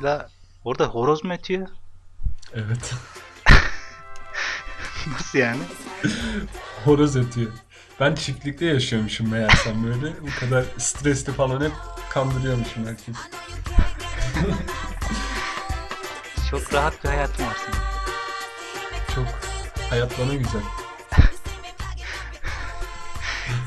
Dolayısıyla 0.00 0.28
orada 0.64 0.86
horoz 0.86 1.24
mu 1.24 1.32
ötüyor? 1.32 1.68
Evet. 2.54 2.94
Nasıl 5.12 5.38
yani? 5.38 5.62
Horoz 6.84 7.16
ötüyor. 7.16 7.52
Ben 8.00 8.14
çiftlikte 8.14 8.66
yaşıyormuşum 8.66 9.30
meğersem 9.30 9.84
böyle. 9.84 10.20
Bu 10.20 10.40
kadar 10.40 10.64
stresli 10.78 11.32
falan 11.32 11.60
hep 11.60 11.72
kandırıyormuşum 12.10 12.86
herkes. 12.86 13.16
Çok 16.50 16.74
rahat 16.74 17.04
bir 17.04 17.08
hayatım 17.08 17.46
var 17.46 17.56
senin. 17.66 17.78
Çok 19.14 19.26
hayat 19.90 20.18
bana 20.18 20.34
güzel. 20.34 20.62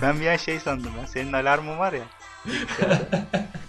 Ben 0.02 0.20
bir 0.20 0.28
an 0.28 0.38
şey 0.38 0.60
sandım 0.60 0.92
ben. 1.02 1.06
Senin 1.06 1.34
alarmın 1.34 1.78
var 1.80 1.94
ya. 1.94 2.04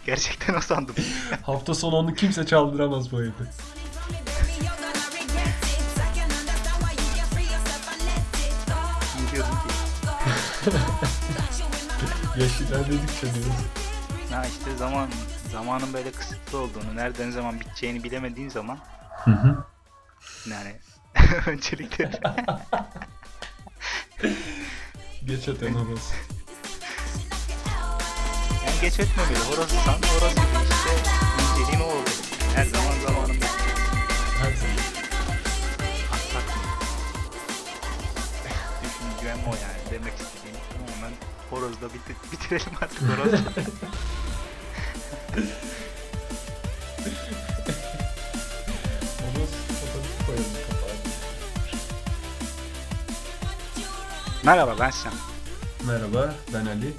Gerçekten 0.06 0.54
o 0.54 0.60
sandım. 0.60 0.94
Hafta 1.42 1.74
sonu 1.74 1.96
onu 1.96 2.14
kimse 2.14 2.46
çaldıramaz 2.46 3.12
bu 3.12 3.22
evde. 3.22 3.32
Diyordum 9.32 9.54
ki? 9.54 9.74
Yaş 12.40 12.60
ilerledikçe 12.60 13.34
diyoruz. 13.34 13.52
Ha 14.32 14.46
işte 14.46 14.76
zaman 14.76 15.08
zamanın 15.52 15.92
böyle 15.92 16.12
kısıtlı 16.12 16.58
olduğunu, 16.58 16.96
nereden 16.96 17.28
ne 17.28 17.32
zaman 17.32 17.60
biteceğini 17.60 18.04
bilemediğin 18.04 18.48
zaman 18.48 18.78
Hı 19.24 19.30
hı. 19.30 19.64
yani 20.50 20.74
öncelikle 21.46 22.10
Geç 25.24 25.48
horoz. 25.48 26.12
Yani 28.66 28.80
geç 28.80 29.00
etmemeli. 29.00 29.38
Horoz 29.38 29.68
san 29.70 29.92
horoz 30.10 30.34
gibi 30.34 30.62
işte 30.70 30.90
inceliğin 31.60 31.80
o 31.80 31.84
oldu. 31.84 32.10
Her 32.54 32.64
zaman 32.64 32.92
zamanında 33.06 33.46
Her 34.42 34.52
zaman. 34.56 34.76
aksatmıyor. 36.12 36.72
Düşüncem 38.82 39.38
o 39.46 39.54
yani 39.54 39.80
demek 39.90 40.12
istediğim. 40.20 40.56
Tamamen 40.72 41.12
horozla 41.50 41.86
bitir- 41.86 42.32
bitirelim 42.32 42.72
artık 42.82 43.02
horoz. 43.02 43.40
Merhaba 54.44 54.74
ben 54.80 54.90
Sinan. 54.90 55.14
Merhaba 55.86 56.34
ben 56.54 56.66
Ali. 56.66 56.92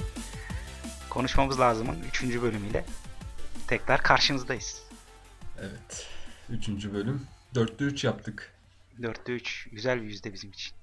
Konuşmamız 1.14 1.60
lazımın 1.60 2.04
3. 2.04 2.24
bölümüyle 2.42 2.86
tekrar 3.68 4.04
karşınızdayız. 4.04 4.84
Evet. 5.60 6.08
Üçüncü 6.50 6.94
bölüm. 6.94 7.28
Dörtte 7.56 7.86
üç 7.86 8.04
yaptık. 8.04 8.54
4'te 9.00 9.34
3 9.34 9.68
güzel 9.72 10.02
bir 10.02 10.08
yüzde 10.08 10.34
bizim 10.34 10.52
için. 10.52 10.76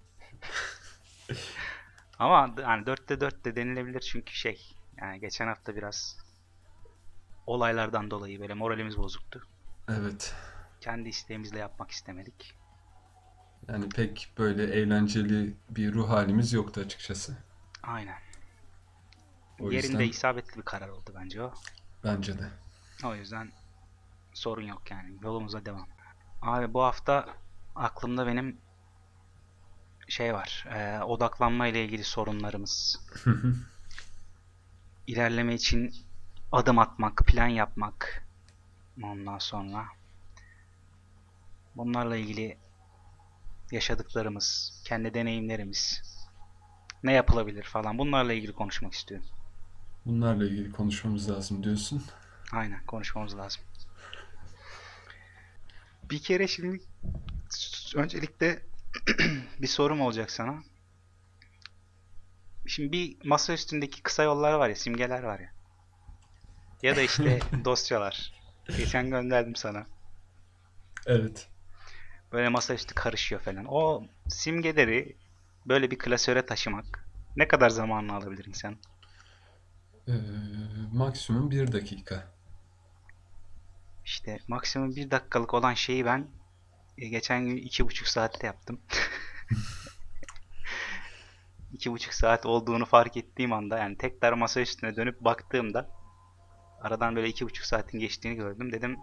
Ama 2.19 2.55
yani 2.62 2.84
4'te 2.84 3.20
4 3.20 3.45
de 3.45 3.56
denilebilir 3.56 4.00
çünkü 4.00 4.34
şey 4.34 4.75
yani 5.00 5.20
geçen 5.20 5.47
hafta 5.47 5.77
biraz 5.77 6.19
olaylardan 7.47 8.11
dolayı 8.11 8.41
böyle 8.41 8.55
moralimiz 8.55 8.97
bozuktu. 8.97 9.47
Evet. 9.89 10.34
Kendi 10.81 11.09
isteğimizle 11.09 11.59
yapmak 11.59 11.91
istemedik. 11.91 12.55
Yani 13.69 13.89
pek 13.89 14.33
böyle 14.39 14.65
eğlenceli 14.65 15.54
bir 15.71 15.93
ruh 15.93 16.09
halimiz 16.09 16.53
yoktu 16.53 16.81
açıkçası. 16.81 17.37
Aynen. 17.83 18.29
O 19.60 19.71
Yerinde 19.71 20.03
yüzden 20.03 20.10
isabetli 20.10 20.56
bir 20.56 20.62
karar 20.62 20.88
oldu 20.88 21.12
bence 21.15 21.43
o. 21.43 21.54
bence 22.04 22.38
de. 22.38 22.50
O 23.04 23.15
yüzden 23.15 23.53
sorun 24.34 24.62
yok 24.66 24.91
yani. 24.91 25.19
Yolumuza 25.22 25.65
devam. 25.65 25.88
Abi 26.43 26.75
bu 26.75 26.82
hafta 26.82 27.34
aklımda 27.76 28.26
benim 28.26 28.59
şey 30.09 30.34
var. 30.34 30.66
e, 30.75 31.03
odaklanma 31.03 31.66
ile 31.66 31.84
ilgili 31.84 32.04
sorunlarımız. 32.04 33.00
İlerleme 35.06 35.54
için 35.54 35.94
adım 36.53 36.78
atmak, 36.78 37.19
plan 37.27 37.47
yapmak. 37.47 38.27
Ondan 39.03 39.38
sonra 39.38 39.87
bunlarla 41.77 42.16
ilgili 42.16 42.59
yaşadıklarımız, 43.72 44.81
kendi 44.84 45.15
deneyimlerimiz, 45.15 46.03
ne 47.03 47.12
yapılabilir 47.12 47.62
falan 47.62 47.98
bunlarla 47.98 48.32
ilgili 48.32 48.53
konuşmak 48.53 48.92
istiyorum. 48.92 49.27
Bunlarla 50.06 50.44
ilgili 50.44 50.72
konuşmamız 50.72 51.31
lazım 51.31 51.65
diyorsun. 51.65 52.05
Aynen 52.53 52.87
konuşmamız 52.87 53.37
lazım. 53.37 53.62
Bir 56.11 56.22
kere 56.22 56.47
şimdi 56.49 56.81
öncelikle 57.97 58.62
bir 59.60 59.66
sorum 59.66 60.00
olacak 60.00 60.31
sana. 60.31 60.62
Şimdi 62.66 62.93
bir 62.93 63.28
masa 63.28 63.53
üstündeki 63.53 64.03
kısa 64.03 64.22
yollar 64.22 64.53
var 64.53 64.69
ya, 64.69 64.77
simgeler 64.77 65.22
var 65.22 65.41
ya. 65.41 65.53
Ya 66.83 66.97
da 66.97 67.00
işte 67.03 67.41
dosyalar. 67.65 68.33
Geçen 68.77 69.10
gönderdim 69.10 69.56
sana. 69.56 69.87
Evet. 71.06 71.49
Böyle 72.33 72.49
masaüstü 72.49 72.94
karışıyor 72.94 73.41
falan. 73.41 73.65
O 73.69 74.06
simgeleri 74.28 75.16
böyle 75.66 75.91
bir 75.91 75.99
klasöre 75.99 76.47
taşımak 76.47 77.09
ne 77.37 77.49
kadar 77.49 77.71
zamanını 77.71 78.15
alabilir 78.15 78.44
insan? 78.44 78.77
Ee, 80.09 80.12
maksimum 80.93 81.50
bir 81.50 81.72
dakika. 81.72 82.33
İşte 84.05 84.38
maksimum 84.49 84.97
bir 84.97 85.11
dakikalık 85.11 85.55
olan 85.55 85.75
şeyi 85.75 86.05
ben 86.05 86.28
e, 86.99 87.09
geçen 87.09 87.47
gün 87.47 87.56
iki 87.56 87.88
buçuk 87.88 88.09
saatte 88.09 88.47
yaptım. 88.47 88.81
iki 91.72 91.93
buçuk 91.93 92.15
saat 92.15 92.47
olduğunu 92.47 92.84
fark 92.84 93.16
ettiğim 93.16 93.53
anda 93.53 93.78
yani 93.78 93.97
tekrar 93.97 94.33
masa 94.33 94.60
üstüne 94.60 94.97
dönüp 94.97 95.21
baktığımda 95.21 95.91
aradan 96.81 97.16
böyle 97.16 97.28
iki 97.28 97.47
buçuk 97.47 97.66
saatin 97.66 97.99
geçtiğini 97.99 98.37
gördüm. 98.37 98.72
Dedim 98.72 98.99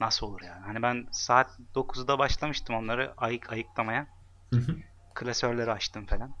nasıl 0.00 0.26
olur 0.26 0.40
yani? 0.42 0.64
Hani 0.64 0.82
ben 0.82 1.06
saat 1.12 1.58
9'da 1.74 2.18
başlamıştım 2.18 2.76
onları 2.76 3.14
ayık 3.16 3.52
ayıklamaya. 3.52 4.06
Hı 4.50 4.60
hı. 4.60 4.76
Klasörleri 5.14 5.72
açtım 5.72 6.06
falan. 6.06 6.34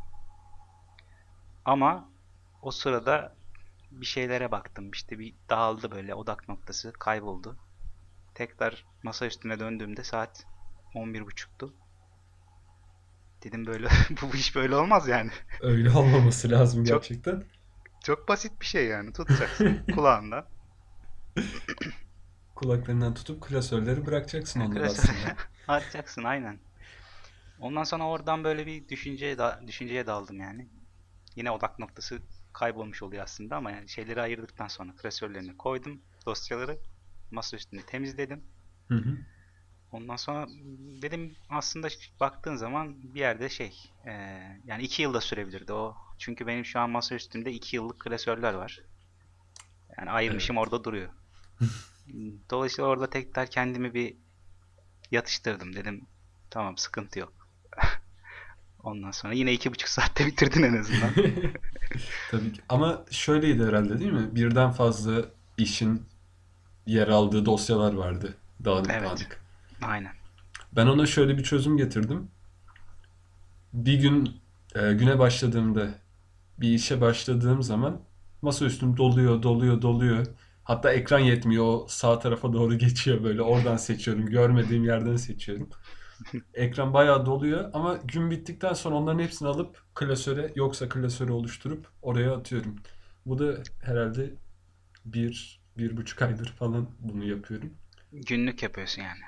Ama 1.64 2.08
o 2.62 2.70
sırada 2.70 3.37
bir 3.90 4.06
şeylere 4.06 4.50
baktım. 4.50 4.90
İşte 4.90 5.18
bir 5.18 5.34
dağıldı 5.50 5.90
böyle 5.90 6.14
odak 6.14 6.48
noktası 6.48 6.92
kayboldu. 6.92 7.56
Tekrar 8.34 8.84
masa 9.02 9.26
üstüne 9.26 9.58
döndüğümde 9.60 10.04
saat 10.04 10.46
11.30'tu. 10.94 11.74
Dedim 13.42 13.66
böyle 13.66 13.88
bu 14.22 14.36
iş 14.36 14.56
böyle 14.56 14.76
olmaz 14.76 15.08
yani. 15.08 15.30
Öyle 15.60 15.90
olmaması 15.90 16.50
lazım 16.50 16.84
Çok- 16.84 17.02
gerçekten. 17.02 17.44
Çok 18.04 18.28
basit 18.28 18.60
bir 18.60 18.66
şey 18.66 18.86
yani. 18.86 19.12
Tutacaksın 19.12 19.82
kulağından. 19.94 20.46
Kulaklarından 22.54 23.14
tutup 23.14 23.42
klasörleri 23.42 24.06
bırakacaksın 24.06 24.60
onları 24.60 24.86
aslında. 24.86 25.36
atacaksın 25.68 26.24
aynen. 26.24 26.58
Ondan 27.60 27.84
sonra 27.84 28.04
oradan 28.04 28.44
böyle 28.44 28.66
bir 28.66 28.88
düşünceye 28.88 29.38
da, 29.38 29.60
düşünceye 29.66 30.06
daldım 30.06 30.40
yani. 30.40 30.68
Yine 31.36 31.50
odak 31.50 31.78
noktası 31.78 32.22
kaybolmuş 32.58 33.02
oluyor 33.02 33.22
aslında 33.22 33.56
ama 33.56 33.70
yani 33.70 33.88
şeyleri 33.88 34.22
ayırdıktan 34.22 34.68
sonra 34.68 34.92
klasörlerini 34.96 35.56
koydum, 35.56 36.00
dosyaları 36.26 36.78
masa 37.30 37.56
üstünde 37.56 37.82
temizledim. 37.82 38.44
Hı 38.88 38.94
hı. 38.94 39.18
Ondan 39.92 40.16
sonra 40.16 40.46
dedim 41.02 41.36
aslında 41.48 41.88
baktığın 42.20 42.56
zaman 42.56 43.14
bir 43.14 43.20
yerde 43.20 43.48
şey 43.48 43.92
e, 44.06 44.12
yani 44.64 44.82
iki 44.82 45.02
yılda 45.02 45.20
sürebilirdi 45.20 45.72
o. 45.72 45.96
Çünkü 46.18 46.46
benim 46.46 46.64
şu 46.64 46.80
an 46.80 46.90
masa 46.90 47.14
üstünde 47.14 47.52
iki 47.52 47.76
yıllık 47.76 48.00
klasörler 48.00 48.54
var. 48.54 48.80
Yani 49.98 50.10
ayırmışım 50.10 50.58
orada 50.58 50.84
duruyor. 50.84 51.08
Dolayısıyla 52.50 52.88
orada 52.88 53.10
tekrar 53.10 53.50
kendimi 53.50 53.94
bir 53.94 54.16
yatıştırdım 55.10 55.74
dedim. 55.74 56.06
Tamam 56.50 56.78
sıkıntı 56.78 57.18
yok. 57.18 57.32
Ondan 58.82 59.10
sonra 59.10 59.34
yine 59.34 59.52
iki 59.52 59.72
buçuk 59.72 59.88
saatte 59.88 60.26
bitirdin 60.26 60.62
en 60.62 60.76
azından. 60.76 61.10
Tabii 62.30 62.52
ki. 62.52 62.60
Ama 62.68 63.04
şöyleydi 63.10 63.64
herhalde 63.66 63.98
değil 63.98 64.12
mi? 64.12 64.34
Birden 64.34 64.70
fazla 64.70 65.12
işin 65.58 66.02
yer 66.86 67.08
aldığı 67.08 67.46
dosyalar 67.46 67.92
vardı. 67.92 68.34
Dağınık 68.64 68.90
Evet. 68.90 69.02
dağınık. 69.08 69.40
Aynen. 69.82 70.12
Ben 70.72 70.86
ona 70.86 71.06
şöyle 71.06 71.38
bir 71.38 71.42
çözüm 71.42 71.76
getirdim. 71.76 72.28
Bir 73.72 73.94
gün 73.94 74.36
e, 74.74 74.92
güne 74.92 75.18
başladığımda 75.18 75.88
bir 76.60 76.68
işe 76.68 77.00
başladığım 77.00 77.62
zaman 77.62 78.00
masaüstüm 78.42 78.96
doluyor, 78.96 79.42
doluyor, 79.42 79.82
doluyor. 79.82 80.26
Hatta 80.64 80.92
ekran 80.92 81.18
yetmiyor. 81.18 81.64
O 81.64 81.86
sağ 81.88 82.18
tarafa 82.18 82.52
doğru 82.52 82.74
geçiyor 82.78 83.24
böyle. 83.24 83.42
Oradan 83.42 83.76
seçiyorum. 83.76 84.26
Görmediğim 84.26 84.84
yerden 84.84 85.16
seçiyorum. 85.16 85.68
Ekran 86.54 86.94
bayağı 86.94 87.26
doluyor 87.26 87.70
ama 87.72 87.94
gün 88.04 88.30
bittikten 88.30 88.72
sonra 88.72 88.94
onların 88.96 89.18
hepsini 89.18 89.48
alıp 89.48 89.82
klasöre 89.94 90.52
yoksa 90.54 90.88
klasöre 90.88 91.32
oluşturup 91.32 91.88
oraya 92.02 92.34
atıyorum. 92.36 92.76
Bu 93.26 93.38
da 93.38 93.54
herhalde 93.82 94.34
bir 95.04 95.60
bir 95.78 95.96
buçuk 95.96 96.22
aydır 96.22 96.48
falan 96.48 96.90
bunu 96.98 97.24
yapıyorum. 97.24 97.74
Günlük 98.12 98.62
yapıyorsun 98.62 99.02
yani. 99.02 99.20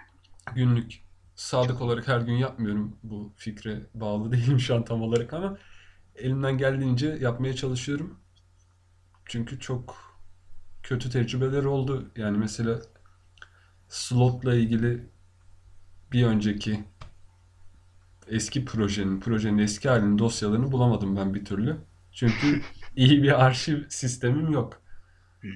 Günlük. 0.54 1.02
Sadık 1.34 1.80
olarak 1.80 2.08
her 2.08 2.20
gün 2.20 2.32
yapmıyorum. 2.32 2.96
Bu 3.02 3.32
fikre 3.36 3.86
bağlı 3.94 4.32
değilim 4.32 4.60
şu 4.60 4.74
an 4.74 4.84
tam 4.84 5.02
olarak 5.02 5.32
ama 5.32 5.58
elimden 6.14 6.58
geldiğince 6.58 7.18
yapmaya 7.20 7.56
çalışıyorum. 7.56 8.18
Çünkü 9.26 9.60
çok 9.60 9.96
kötü 10.82 11.10
tecrübeler 11.10 11.64
oldu. 11.64 12.10
Yani 12.16 12.38
mesela 12.38 12.80
slotla 13.88 14.54
ilgili 14.54 15.10
bir 16.12 16.24
önceki 16.24 16.84
eski 18.28 18.64
projenin, 18.64 19.20
projenin 19.20 19.58
eski 19.58 19.88
halinin 19.88 20.18
dosyalarını 20.18 20.72
bulamadım 20.72 21.16
ben 21.16 21.34
bir 21.34 21.44
türlü. 21.44 21.76
Çünkü 22.12 22.62
iyi 22.96 23.22
bir 23.22 23.44
arşiv 23.44 23.88
sistemim 23.88 24.52
yok. 24.52 24.82
Hmm. 25.40 25.50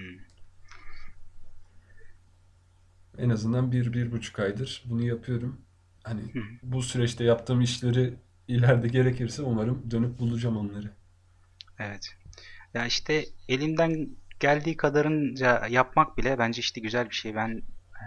En 3.19 3.31
azından 3.31 3.73
bir, 3.73 3.93
bir 3.93 4.13
buçuk 4.13 4.39
aydır 4.39 4.83
bunu 4.87 5.07
yapıyorum. 5.07 5.61
Hani 6.03 6.21
bu 6.63 6.83
süreçte 6.83 7.25
yaptığım 7.25 7.61
işleri 7.61 8.15
ileride 8.49 8.89
gerekirse 8.89 9.43
umarım 9.43 9.91
dönüp 9.91 10.19
bulacağım 10.19 10.57
onları. 10.57 10.91
Evet. 11.79 12.09
Ya 12.75 12.87
işte 12.87 13.25
elimden 13.49 14.09
geldiği 14.41 14.77
kadarınca 14.77 15.67
yapmak 15.67 16.19
bile 16.19 16.39
bence 16.39 16.61
işte 16.61 16.81
güzel 16.81 17.11
bir 17.11 17.15
şey. 17.15 17.35
Ben 17.35 17.63
e, 17.93 18.07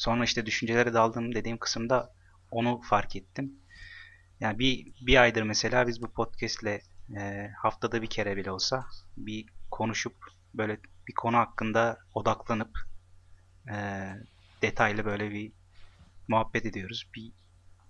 sonra 0.00 0.24
işte 0.24 0.46
düşüncelere 0.46 0.94
daldım 0.94 1.34
dediğim 1.34 1.58
kısımda 1.58 2.14
onu 2.50 2.80
fark 2.80 3.16
ettim. 3.16 3.52
Yani 4.40 4.58
bir, 4.58 4.92
bir 5.06 5.22
aydır 5.22 5.42
mesela 5.42 5.86
biz 5.86 6.02
bu 6.02 6.12
podcastle 6.12 6.80
e, 7.16 7.50
haftada 7.62 8.02
bir 8.02 8.06
kere 8.06 8.36
bile 8.36 8.50
olsa 8.50 8.86
bir 9.16 9.46
konuşup 9.70 10.14
böyle 10.54 10.80
bir 11.08 11.14
konu 11.14 11.36
hakkında 11.36 11.98
odaklanıp 12.14 12.78
e, 13.72 13.76
detaylı 14.62 15.04
böyle 15.04 15.30
bir 15.30 15.52
muhabbet 16.28 16.66
ediyoruz. 16.66 17.08
Bir 17.14 17.32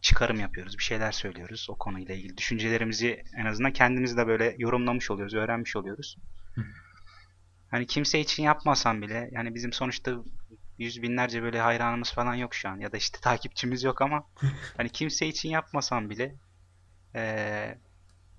çıkarım 0.01 0.41
yapıyoruz. 0.41 0.79
Bir 0.79 0.85
şeyler 0.85 1.13
söylüyoruz 1.13 1.67
o 1.71 1.79
konuyla 1.79 2.15
ilgili. 2.15 2.37
Düşüncelerimizi 2.37 3.23
en 3.37 3.47
azından 3.47 3.73
kendimiz 3.73 4.17
de 4.17 4.27
böyle 4.27 4.55
yorumlamış 4.59 5.11
oluyoruz, 5.11 5.35
öğrenmiş 5.35 5.77
oluyoruz. 5.77 6.17
Hani 7.71 7.87
kimse 7.87 8.21
için 8.21 8.43
yapmasam 8.43 9.03
bile 9.03 9.29
yani 9.33 9.55
bizim 9.55 9.73
sonuçta 9.73 10.17
yüz 10.81 11.03
binlerce 11.03 11.43
böyle 11.43 11.61
hayranımız 11.61 12.13
falan 12.13 12.35
yok 12.35 12.55
şu 12.55 12.69
an 12.69 12.81
ya 12.81 12.93
da 12.93 12.97
işte 12.97 13.19
takipçimiz 13.23 13.83
yok 13.83 14.03
ama 14.03 14.27
hani 14.77 14.89
kimse 14.89 15.27
için 15.27 15.49
yapmasam 15.49 16.11
bile 16.11 16.35
eee, 17.15 17.79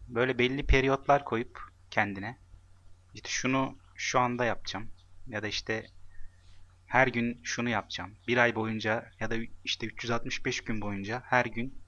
böyle 0.07 0.39
belli 0.39 0.65
periyotlar 0.65 1.25
koyup 1.25 1.59
kendine 1.91 2.37
işte 3.13 3.29
şunu 3.29 3.77
şu 3.95 4.19
anda 4.19 4.45
yapacağım 4.45 4.91
ya 5.27 5.43
da 5.43 5.47
işte 5.47 5.87
her 6.87 7.07
gün 7.07 7.41
şunu 7.43 7.69
yapacağım. 7.69 8.17
Bir 8.27 8.37
ay 8.37 8.55
boyunca 8.55 9.11
ya 9.19 9.31
da 9.31 9.35
işte 9.63 9.87
365 9.87 10.61
gün 10.61 10.81
boyunca 10.81 11.23
her 11.25 11.45
gün 11.45 11.81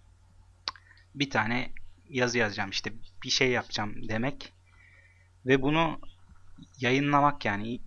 bir 1.15 1.29
tane 1.29 1.73
yazı 2.09 2.37
yazacağım 2.37 2.69
işte 2.69 2.93
bir 3.23 3.29
şey 3.29 3.51
yapacağım 3.51 4.07
demek 4.09 4.53
ve 5.45 5.61
bunu 5.61 5.99
yayınlamak 6.79 7.45
yani 7.45 7.81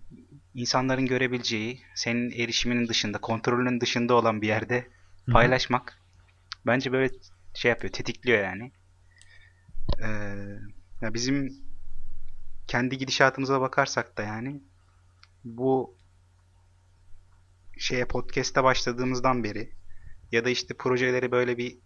insanların 0.57 1.05
görebileceği 1.05 1.81
senin 1.95 2.31
erişiminin 2.31 2.87
dışında 2.87 3.17
kontrolünün 3.17 3.81
dışında 3.81 4.13
olan 4.13 4.41
bir 4.41 4.47
yerde 4.47 4.87
paylaşmak 5.31 6.01
bence 6.65 6.91
böyle 6.91 7.13
şey 7.53 7.69
yapıyor 7.69 7.93
tetikliyor 7.93 8.43
yani. 8.43 8.71
Ee, 10.01 10.07
ya 11.01 11.13
bizim 11.13 11.53
kendi 12.67 12.97
gidişatımıza 12.97 13.61
bakarsak 13.61 14.17
da 14.17 14.23
yani 14.23 14.61
bu 15.43 15.97
şeye 17.77 18.05
podcast'e 18.05 18.63
başladığımızdan 18.63 19.43
beri 19.43 19.71
ya 20.31 20.45
da 20.45 20.49
işte 20.49 20.73
projeleri 20.77 21.31
böyle 21.31 21.57
bir 21.57 21.77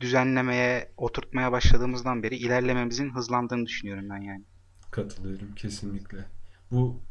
düzenlemeye, 0.00 0.92
oturtmaya 0.96 1.52
başladığımızdan 1.52 2.22
beri 2.22 2.36
ilerlememizin 2.36 3.14
hızlandığını 3.14 3.66
düşünüyorum 3.66 4.10
ben 4.10 4.20
yani. 4.20 4.44
Katılıyorum 4.90 5.54
kesinlikle. 5.54 6.24
Bu 6.70 7.02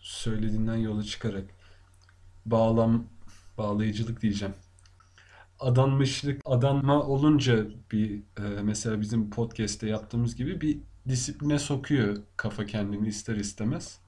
söylediğinden 0.00 0.76
yola 0.76 1.02
çıkarak 1.02 1.44
bağlam, 2.46 3.04
bağlayıcılık 3.58 4.22
diyeceğim. 4.22 4.54
Adanmışlık, 5.60 6.42
adanma 6.44 7.02
olunca 7.02 7.66
bir 7.92 8.22
e, 8.38 8.62
mesela 8.62 9.00
bizim 9.00 9.30
podcast'te 9.30 9.88
yaptığımız 9.88 10.36
gibi 10.36 10.60
bir 10.60 10.78
disipline 11.08 11.58
sokuyor 11.58 12.16
kafa 12.36 12.66
kendini 12.66 13.08
ister 13.08 13.36
istemez. 13.36 13.98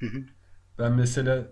Hı 0.00 0.06
hı. 0.06 0.24
Ben 0.78 0.92
mesela 0.92 1.46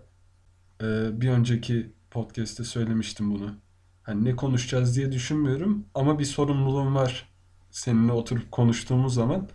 e, 0.81 1.21
bir 1.21 1.29
önceki 1.29 1.91
podcast'te 2.11 2.63
söylemiştim 2.63 3.31
bunu. 3.31 3.55
Hani 4.03 4.25
ne 4.25 4.35
konuşacağız 4.35 4.95
diye 4.95 5.11
düşünmüyorum 5.11 5.85
ama 5.95 6.19
bir 6.19 6.25
sorumluluğum 6.25 6.95
var. 6.95 7.29
Seninle 7.71 8.11
oturup 8.11 8.51
konuştuğumuz 8.51 9.13
zaman 9.13 9.49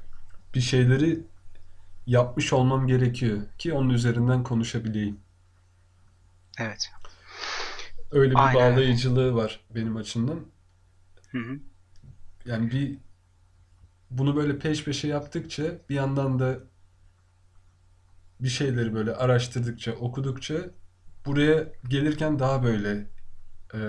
bir 0.54 0.60
şeyleri 0.60 1.20
yapmış 2.06 2.52
olmam 2.52 2.86
gerekiyor 2.86 3.42
ki 3.58 3.72
onun 3.72 3.90
üzerinden 3.90 4.42
konuşabileyim. 4.42 5.20
Evet. 6.58 6.90
Öyle 8.10 8.30
bir 8.30 8.46
Aynen 8.46 8.72
bağlayıcılığı 8.72 9.34
var 9.34 9.60
benim 9.74 9.96
açımdan. 9.96 10.40
Hı 11.30 11.38
hı. 11.38 11.58
Yani 12.46 12.70
bir 12.70 12.98
bunu 14.10 14.36
böyle 14.36 14.58
peş 14.58 14.84
peşe 14.84 15.08
yaptıkça 15.08 15.64
bir 15.88 15.94
yandan 15.94 16.38
da 16.38 16.58
bir 18.40 18.48
şeyleri 18.48 18.94
böyle 18.94 19.14
araştırdıkça, 19.14 19.92
okudukça 19.92 20.56
buraya 21.26 21.72
gelirken 21.88 22.38
daha 22.38 22.62
böyle 22.62 23.10
e, 23.74 23.80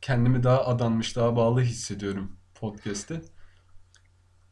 kendimi 0.00 0.42
daha 0.42 0.66
adanmış, 0.66 1.16
daha 1.16 1.36
bağlı 1.36 1.60
hissediyorum 1.60 2.36
podcast'te. 2.54 3.22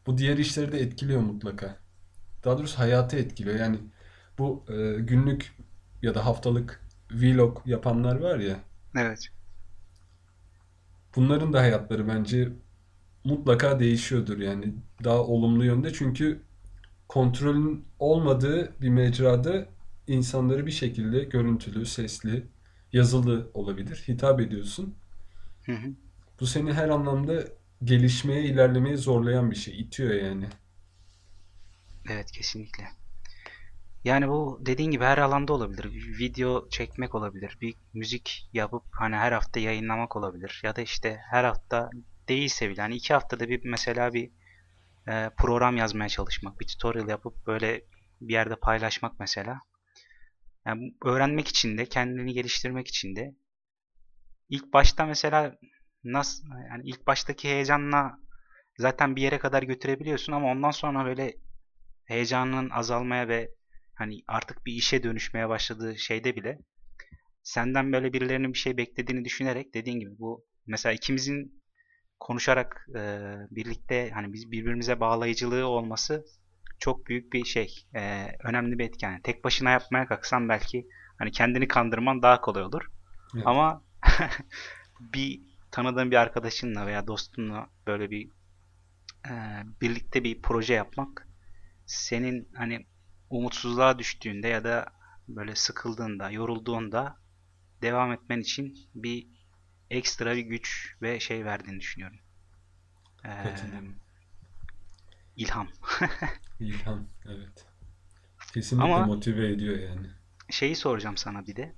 Bu 0.07 0.19
diğer 0.19 0.39
işleri 0.39 0.73
de 0.73 0.79
etkiliyor 0.81 1.21
mutlaka. 1.21 1.84
Daha 2.45 2.59
doğrusu 2.59 2.79
hayatı 2.79 3.17
etkiliyor. 3.17 3.57
Yani 3.61 3.79
bu 4.39 4.65
e, 4.69 5.01
günlük 5.01 5.57
ya 6.03 6.15
da 6.15 6.27
haftalık 6.27 6.81
vlog 7.13 7.59
yapanlar 7.67 8.21
var 8.21 8.39
ya, 8.39 8.57
Evet. 8.97 9.31
bunların 11.17 11.53
da 11.53 11.61
hayatları 11.61 12.09
bence 12.09 12.53
mutlaka 13.25 13.81
değişiyordur 13.81 14.39
yani 14.39 14.75
daha 15.05 15.19
olumlu 15.25 15.65
yönde 15.65 15.93
çünkü 15.93 16.43
kontrolün 17.09 17.87
olmadığı 17.99 18.81
bir 18.83 18.89
mecrada 18.89 19.67
insanları 20.09 20.67
bir 20.67 20.73
şekilde 20.73 21.25
görüntülü, 21.25 21.87
sesli, 21.87 22.49
yazılı 22.93 23.51
olabilir. 23.55 24.05
Hitap 24.09 24.41
ediyorsun. 24.41 24.97
Hı 25.67 25.73
hı. 25.73 25.95
Bu 26.41 26.47
seni 26.47 26.73
her 26.73 26.89
anlamda 26.89 27.45
gelişmeye, 27.85 28.45
ilerlemeye 28.45 28.97
zorlayan 28.97 29.51
bir 29.51 29.57
şey. 29.57 29.81
itiyor 29.81 30.15
yani. 30.15 30.49
Evet 32.11 32.33
kesinlikle. 32.33 32.89
Yani 34.05 34.29
bu 34.29 34.61
dediğin 34.67 34.91
gibi 34.91 35.05
her 35.05 35.19
alanda 35.19 35.53
olabilir. 35.53 35.85
Video 36.19 36.69
çekmek 36.69 37.15
olabilir. 37.15 37.59
Bir 37.61 37.75
müzik 37.95 38.49
yapıp 38.53 38.83
hani 38.93 39.17
her 39.17 39.33
hafta 39.33 39.61
yayınlamak 39.61 40.17
olabilir. 40.17 40.61
Ya 40.65 40.77
da 40.77 40.83
işte 40.83 41.21
her 41.31 41.45
hafta 41.45 41.91
değilse 42.29 42.71
bile 42.71 42.81
hani 42.81 42.95
iki 42.95 43.15
haftada 43.15 43.49
bir 43.49 43.65
mesela 43.65 44.15
bir 44.15 44.31
e, 45.09 45.31
program 45.39 45.77
yazmaya 45.77 46.09
çalışmak, 46.09 46.61
bir 46.61 46.67
tutorial 46.67 47.09
yapıp 47.09 47.47
böyle 47.47 47.85
bir 48.21 48.33
yerde 48.33 48.57
paylaşmak 48.57 49.21
mesela. 49.21 49.61
Yani 50.67 50.95
öğrenmek 51.05 51.49
için 51.49 51.79
de, 51.79 51.87
kendini 51.87 52.33
geliştirmek 52.33 52.89
için 52.89 53.17
de 53.17 53.35
ilk 54.49 54.73
başta 54.73 55.07
mesela 55.07 55.59
nasıl 56.05 56.49
yani 56.71 56.83
ilk 56.85 57.07
baştaki 57.07 57.49
heyecanla 57.49 58.19
zaten 58.79 59.17
bir 59.17 59.23
yere 59.23 59.39
kadar 59.39 59.63
götürebiliyorsun 59.63 60.33
ama 60.33 60.51
ondan 60.51 60.71
sonra 60.71 61.05
böyle 61.05 61.35
heyecanın 62.05 62.71
azalmaya 62.71 63.29
ve 63.29 63.51
hani 63.95 64.23
artık 64.29 64.67
bir 64.67 64.73
işe 64.73 65.03
dönüşmeye 65.03 65.49
başladığı 65.49 65.99
şeyde 65.99 66.37
bile 66.37 66.59
senden 67.43 67.93
böyle 67.93 68.13
birilerinin 68.13 68.53
bir 68.53 68.59
şey 68.59 68.77
beklediğini 68.77 69.25
düşünerek 69.25 69.75
dediğin 69.75 70.01
gibi 70.01 70.19
bu 70.19 70.45
mesela 70.67 70.93
ikimizin 70.93 71.63
konuşarak 72.21 72.87
e, 72.95 73.01
birlikte 73.51 74.11
hani 74.11 74.33
biz 74.33 74.53
birbirimize 74.53 75.01
bağlayıcılığı 75.01 75.67
olması 75.67 76.25
çok 76.79 77.07
büyük 77.07 77.33
bir 77.33 77.45
şey. 77.45 77.87
e, 77.95 78.29
önemli 78.45 78.79
bir 78.79 78.85
etken. 78.85 79.11
Yani 79.11 79.23
tek 79.23 79.45
başına 79.45 79.71
yapmaya 79.71 80.07
kalksan 80.07 80.49
belki 80.49 80.87
hani 81.19 81.31
kendini 81.31 81.69
kandırman 81.69 82.23
daha 82.23 82.41
kolay 82.41 82.63
olur. 82.63 82.83
Evet. 83.35 83.47
Ama 83.47 83.83
bir 85.01 85.41
tanıdığın 85.71 86.11
bir 86.11 86.17
arkadaşınla 86.17 86.87
veya 86.87 87.07
dostunla 87.07 87.69
böyle 87.87 88.11
bir 88.11 88.31
e, 89.29 89.33
birlikte 89.81 90.25
bir 90.25 90.43
proje 90.43 90.75
yapmak 90.75 91.24
senin 91.87 92.49
hani 92.55 92.87
umutsuzluğa 93.31 93.99
düştüğünde 93.99 94.49
ya 94.49 94.65
da 94.65 94.87
böyle 95.29 95.55
sıkıldığında, 95.55 96.31
yorulduğunda 96.31 97.17
devam 97.83 98.13
etmen 98.13 98.41
için 98.41 98.79
bir 98.95 99.27
ekstra 99.91 100.37
bir 100.37 100.43
güç 100.43 100.97
ve 101.03 101.21
şey 101.21 101.45
verdiğini 101.45 101.81
düşünüyorum. 101.81 102.19
Ee, 103.25 103.55
ilham. 105.37 105.69
İlham, 106.61 107.07
evet. 107.27 107.67
Kesinlikle 108.55 108.95
Ama 108.95 109.07
motive 109.07 109.49
ediyor 109.49 109.79
yani. 109.79 110.07
şeyi 110.51 110.77
soracağım 110.77 111.17
sana 111.17 111.47
bir 111.47 111.57
de. 111.57 111.75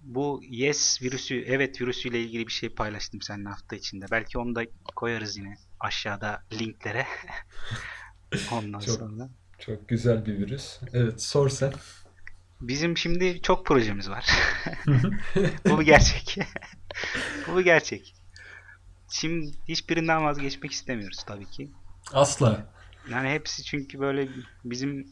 Bu 0.00 0.40
Yes 0.42 1.02
virüsü, 1.02 1.44
evet 1.46 1.80
virüsüyle 1.80 2.20
ilgili 2.20 2.46
bir 2.46 2.52
şey 2.52 2.68
paylaştım 2.68 3.22
seninle 3.22 3.48
hafta 3.48 3.76
içinde. 3.76 4.06
Belki 4.10 4.38
onu 4.38 4.54
da 4.54 4.64
koyarız 4.96 5.36
yine 5.36 5.54
aşağıda 5.80 6.42
linklere. 6.52 7.06
Ondan 8.52 8.80
Çok 8.80 8.94
sonra. 8.94 9.28
çok 9.58 9.88
güzel 9.88 10.26
bir 10.26 10.38
virüs. 10.38 10.78
Evet, 10.92 11.22
sor 11.22 11.48
sen. 11.48 11.72
Bizim 12.60 12.96
şimdi 12.96 13.42
çok 13.42 13.66
projemiz 13.66 14.10
var. 14.10 14.26
Bu 15.68 15.80
bir 15.80 15.84
gerçek. 15.84 16.38
Bu 17.48 17.58
bir 17.58 17.64
gerçek. 17.64 18.14
Şimdi 19.10 19.50
hiçbirinden 19.68 20.24
vazgeçmek 20.24 20.72
istemiyoruz 20.72 21.24
tabii 21.26 21.46
ki. 21.46 21.70
Asla. 22.12 22.66
Yani 23.10 23.28
hepsi 23.28 23.64
çünkü 23.64 24.00
böyle 24.00 24.28
bizim 24.64 25.08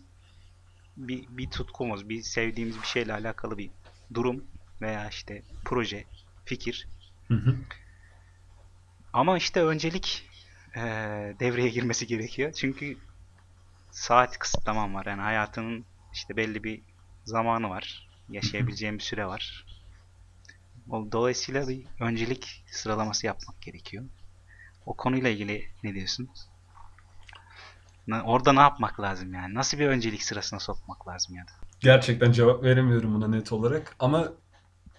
bir, 0.97 1.25
bir 1.28 1.50
tutkumuz, 1.50 2.09
bir 2.09 2.23
sevdiğimiz 2.23 2.83
bir 2.83 2.87
şeyle 2.87 3.12
alakalı 3.12 3.59
bir 3.59 3.71
durum 4.14 4.44
veya 4.80 5.09
işte 5.09 5.42
proje, 5.64 6.04
fikir. 6.44 6.88
Hı 7.28 7.35
hı. 7.35 7.56
Ama 9.12 9.37
işte 9.37 9.62
öncelik 9.62 10.30
eee, 10.76 11.37
devreye 11.40 11.69
girmesi 11.69 12.07
gerekiyor. 12.07 12.52
Çünkü 12.52 12.99
saat 13.90 14.38
kısıtlamam 14.38 14.95
var. 14.95 15.07
Yani 15.07 15.21
hayatının 15.21 15.85
işte 16.12 16.37
belli 16.37 16.64
bir 16.64 16.83
zamanı 17.25 17.71
var. 17.71 18.09
Yaşayabileceğim 18.28 18.99
bir 18.99 19.02
süre 19.02 19.26
var. 19.26 19.66
Dolayısıyla 21.12 21.69
bir 21.69 21.87
öncelik 22.00 22.64
sıralaması 22.71 23.26
yapmak 23.26 23.62
gerekiyor. 23.62 24.04
O 24.87 24.97
konuyla 24.97 25.31
ilgili 25.31 25.69
ne 25.83 25.95
diyorsun? 25.95 26.31
Orada 28.25 28.52
ne 28.52 28.61
yapmak 28.61 29.00
lazım 29.00 29.35
yani? 29.35 29.54
Nasıl 29.54 29.78
bir 29.78 29.87
öncelik 29.87 30.23
sırasına 30.23 30.61
sokmak 30.61 31.09
lazım 31.09 31.37
ya 31.37 31.45
da? 31.45 31.50
Gerçekten 31.81 32.33
cevap 32.33 32.64
veremiyorum 32.64 33.14
buna 33.14 33.28
net 33.28 33.52
olarak 33.52 33.97
ama 33.99 34.33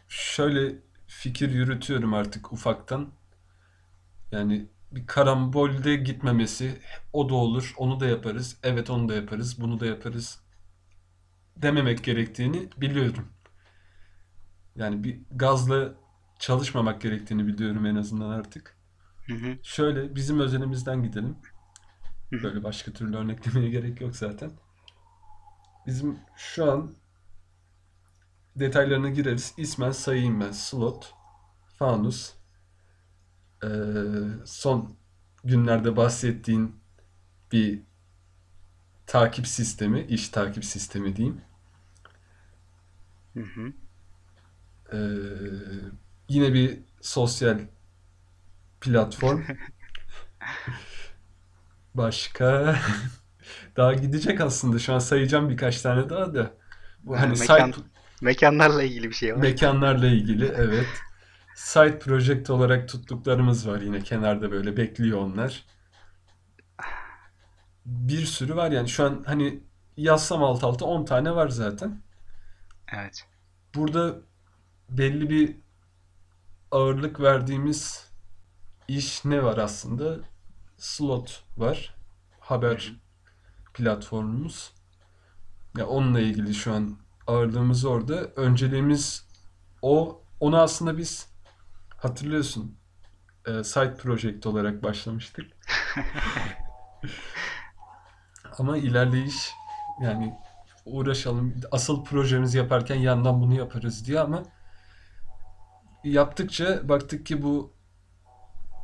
şöyle 0.07 0.75
fikir 1.07 1.51
yürütüyorum 1.51 2.13
artık 2.13 2.53
ufaktan. 2.53 3.11
Yani 4.31 4.67
bir 4.95 5.07
karambolde 5.07 5.95
gitmemesi, 5.95 6.81
o 7.13 7.29
da 7.29 7.33
olur, 7.35 7.73
onu 7.77 7.99
da 7.99 8.05
yaparız, 8.07 8.57
evet 8.63 8.89
onu 8.89 9.09
da 9.09 9.15
yaparız, 9.15 9.61
bunu 9.61 9.79
da 9.79 9.85
yaparız 9.85 10.39
dememek 11.57 12.03
gerektiğini 12.03 12.69
biliyorum. 12.77 13.27
Yani 14.75 15.03
bir 15.03 15.21
gazla 15.31 15.93
çalışmamak 16.39 17.01
gerektiğini 17.01 17.47
biliyorum 17.47 17.85
en 17.85 17.95
azından 17.95 18.29
artık. 18.29 18.77
Hı 19.27 19.33
hı, 19.33 19.57
Şöyle 19.63 20.15
bizim 20.15 20.39
özelimizden 20.39 21.03
gidelim. 21.03 21.37
hı 22.31 22.35
hı. 22.39 22.43
Böyle 22.43 22.63
başka 22.63 22.93
türlü 22.93 23.17
örneklemeye 23.17 23.69
gerek 23.69 24.01
yok 24.01 24.15
zaten. 24.15 24.51
Bizim 25.85 26.19
şu 26.35 26.71
an 26.71 26.95
detaylarına 28.55 29.09
gireriz. 29.09 29.53
İsmen 29.57 29.91
sayayım 29.91 30.41
ben. 30.41 30.51
Slot, 30.51 31.13
fanus, 31.79 32.33
eee, 33.65 34.45
son 34.45 34.95
günlerde 35.43 35.97
bahsettiğin 35.97 36.75
bir 37.51 37.79
takip 39.07 39.47
sistemi, 39.47 40.01
iş 40.01 40.29
takip 40.29 40.65
sistemi 40.65 41.15
diyeyim. 41.15 41.41
Hı 43.33 43.39
hı. 43.39 43.73
Eee, 44.93 44.99
yine 46.29 46.53
bir 46.53 46.79
sosyal 47.01 47.59
platform. 48.81 49.41
Başka 51.95 52.75
daha 53.77 53.93
gidecek 53.93 54.41
aslında. 54.41 54.79
Şu 54.79 54.93
an 54.93 54.99
sayacağım 54.99 55.49
birkaç 55.49 55.81
tane 55.81 56.09
daha 56.09 56.35
da. 56.35 56.51
Bu 57.03 57.19
hani 57.19 57.37
mekan 57.37 57.71
site 57.71 57.81
mekanlarla 58.21 58.83
ilgili 58.83 59.09
bir 59.09 59.15
şey 59.15 59.35
var. 59.35 59.41
mekanlarla 59.41 60.07
ilgili 60.07 60.45
evet. 60.45 60.85
Side 61.55 61.99
project 61.99 62.49
olarak 62.49 62.89
tuttuklarımız 62.89 63.67
var 63.67 63.81
yine 63.81 64.03
kenarda 64.03 64.51
böyle 64.51 64.77
bekliyor 64.77 65.19
onlar. 65.19 65.65
Bir 67.85 68.25
sürü 68.25 68.55
var 68.55 68.71
yani 68.71 68.89
şu 68.89 69.05
an 69.05 69.23
hani 69.27 69.63
yazsam 69.97 70.43
alt 70.43 70.63
alta 70.63 70.85
10 70.85 71.05
tane 71.05 71.35
var 71.35 71.47
zaten. 71.49 72.01
Evet. 72.93 73.27
Burada 73.75 74.15
belli 74.89 75.29
bir 75.29 75.55
ağırlık 76.71 77.19
verdiğimiz 77.19 78.11
iş 78.87 79.25
ne 79.25 79.43
var 79.43 79.57
aslında? 79.57 80.19
Slot 80.77 81.43
var. 81.57 81.95
Haber 82.39 82.95
platformumuz. 83.73 84.73
Ya 85.77 85.87
onunla 85.87 86.19
ilgili 86.19 86.53
şu 86.53 86.73
an 86.73 86.97
ağırlığımız 87.27 87.85
orada. 87.85 88.15
Önceliğimiz 88.35 89.27
o. 89.81 90.21
Onu 90.39 90.61
aslında 90.61 90.97
biz 90.97 91.34
hatırlıyorsun 92.05 92.77
e, 93.45 93.63
side 93.63 93.95
project 93.95 94.45
olarak 94.45 94.83
başlamıştık. 94.83 95.45
Ama 98.57 98.77
ilerleyiş 98.77 99.51
yani 100.01 100.33
uğraşalım. 100.85 101.55
Asıl 101.71 102.03
projemizi 102.03 102.57
yaparken 102.57 102.95
yandan 102.95 103.41
bunu 103.41 103.53
yaparız 103.53 104.07
diye 104.07 104.19
ama 104.19 104.43
yaptıkça 106.03 106.89
baktık 106.89 107.25
ki 107.25 107.43
bu 107.43 107.73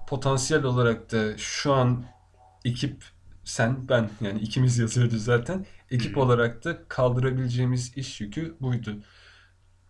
potansiyel 0.08 0.64
olarak 0.64 1.12
da 1.12 1.38
şu 1.38 1.74
an 1.74 2.06
ekip 2.66 3.04
sen 3.44 3.90
ben 3.90 4.10
yani 4.22 4.40
ikimiz 4.40 4.78
yazıyoruz 4.78 5.24
zaten. 5.24 5.66
Ekip 5.92 6.16
hı. 6.16 6.20
olarak 6.20 6.66
da 6.66 6.88
kaldırabileceğimiz 6.88 7.98
iş 7.98 8.22
yükü 8.22 8.56
buydu. 8.62 8.96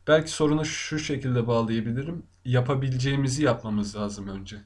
Belki 0.08 0.32
sorunu 0.32 0.66
şu 0.66 1.00
şekilde 1.00 1.48
bağlayabilirim. 1.48 2.26
Yapabileceğimizi 2.46 3.44
yapmamız 3.44 3.96
lazım 3.96 4.28
önce. 4.28 4.58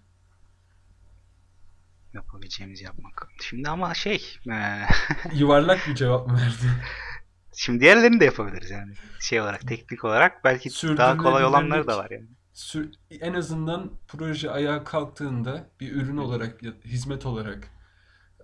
Yapabileceğimizi 2.13 2.83
yapmak. 2.83 3.27
Şimdi 3.41 3.69
ama 3.69 3.93
şey 3.93 4.23
eee, 4.47 4.87
Yuvarlak 5.33 5.87
bir 5.87 5.95
cevap 5.95 6.27
mı 6.27 6.33
verdi? 6.37 6.71
şimdi 7.57 7.79
diğerlerini 7.79 8.19
de 8.19 8.25
yapabiliriz 8.25 8.69
yani. 8.69 8.93
Şey 9.19 9.41
olarak, 9.41 9.67
teknik 9.67 10.05
olarak 10.05 10.43
belki 10.43 10.69
daha 10.97 11.17
kolay 11.17 11.45
olanları 11.45 11.87
da 11.87 11.97
var 11.97 12.07
yani. 12.11 12.27
sür- 12.53 12.91
en 13.11 13.33
azından 13.33 13.91
proje 14.07 14.51
ayağa 14.51 14.83
kalktığında 14.83 15.69
bir 15.79 15.91
ürün 15.95 16.17
olarak 16.17 16.63
ya 16.63 16.71
hizmet 16.85 17.25
olarak 17.25 17.67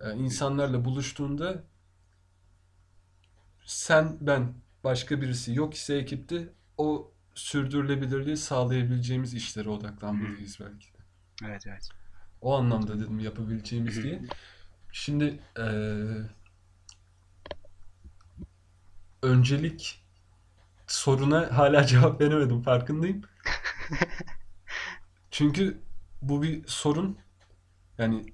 e, 0.00 0.12
insanlarla 0.14 0.84
buluştuğunda 0.84 1.64
sen 3.66 4.16
ben 4.20 4.54
başka 4.84 5.20
birisi 5.20 5.54
yok 5.54 5.74
ise 5.74 5.94
ekipte 5.94 6.48
o 6.78 7.12
sürdürülebilirliği 7.34 8.36
sağlayabileceğimiz 8.36 9.34
işlere 9.34 9.68
odaklanmalıyız 9.70 10.58
belki 10.60 10.86
de. 10.94 10.98
Evet 11.44 11.66
evet. 11.66 11.88
O 12.40 12.54
anlamda 12.54 13.00
dedim 13.00 13.20
yapabileceğimiz 13.20 14.02
diye. 14.02 14.22
Şimdi 14.92 15.40
eee, 15.58 16.06
öncelik 19.22 20.02
soruna 20.86 21.58
hala 21.58 21.86
cevap 21.86 22.20
veremedim 22.20 22.62
farkındayım. 22.62 23.22
Çünkü 25.30 25.78
bu 26.22 26.42
bir 26.42 26.66
sorun. 26.66 27.18
Yani 27.98 28.24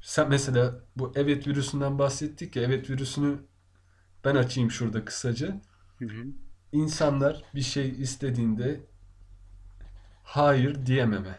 sen 0.00 0.28
mesela 0.28 0.80
bu 0.96 1.12
evet 1.16 1.46
virüsünden 1.46 1.98
bahsettik 1.98 2.56
ya 2.56 2.62
evet 2.62 2.90
virüsünü 2.90 3.38
ben 4.24 4.34
açayım 4.34 4.70
şurada 4.70 5.04
kısaca. 5.04 5.60
Hı 5.98 6.04
hı. 6.04 6.24
İnsanlar 6.72 7.42
bir 7.54 7.62
şey 7.62 7.88
istediğinde 7.90 8.80
hayır 10.24 10.86
diyememe. 10.86 11.38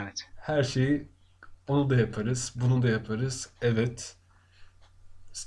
Evet. 0.00 0.28
Her 0.36 0.62
şeyi 0.62 1.08
onu 1.68 1.90
da 1.90 1.96
yaparız, 1.96 2.52
bunu 2.56 2.82
da 2.82 2.88
yaparız. 2.88 3.50
Evet. 3.62 4.16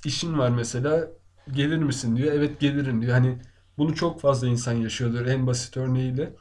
İşin 0.05 0.37
var 0.37 0.49
mesela 0.49 1.07
gelir 1.51 1.77
misin 1.77 2.15
diyor. 2.15 2.33
Evet 2.33 2.59
gelirim 2.59 3.01
diyor. 3.01 3.13
Hani 3.13 3.41
bunu 3.77 3.95
çok 3.95 4.21
fazla 4.21 4.47
insan 4.47 4.73
yaşıyordur 4.73 5.25
en 5.25 5.47
basit 5.47 5.77
örneğiyle. 5.77 6.33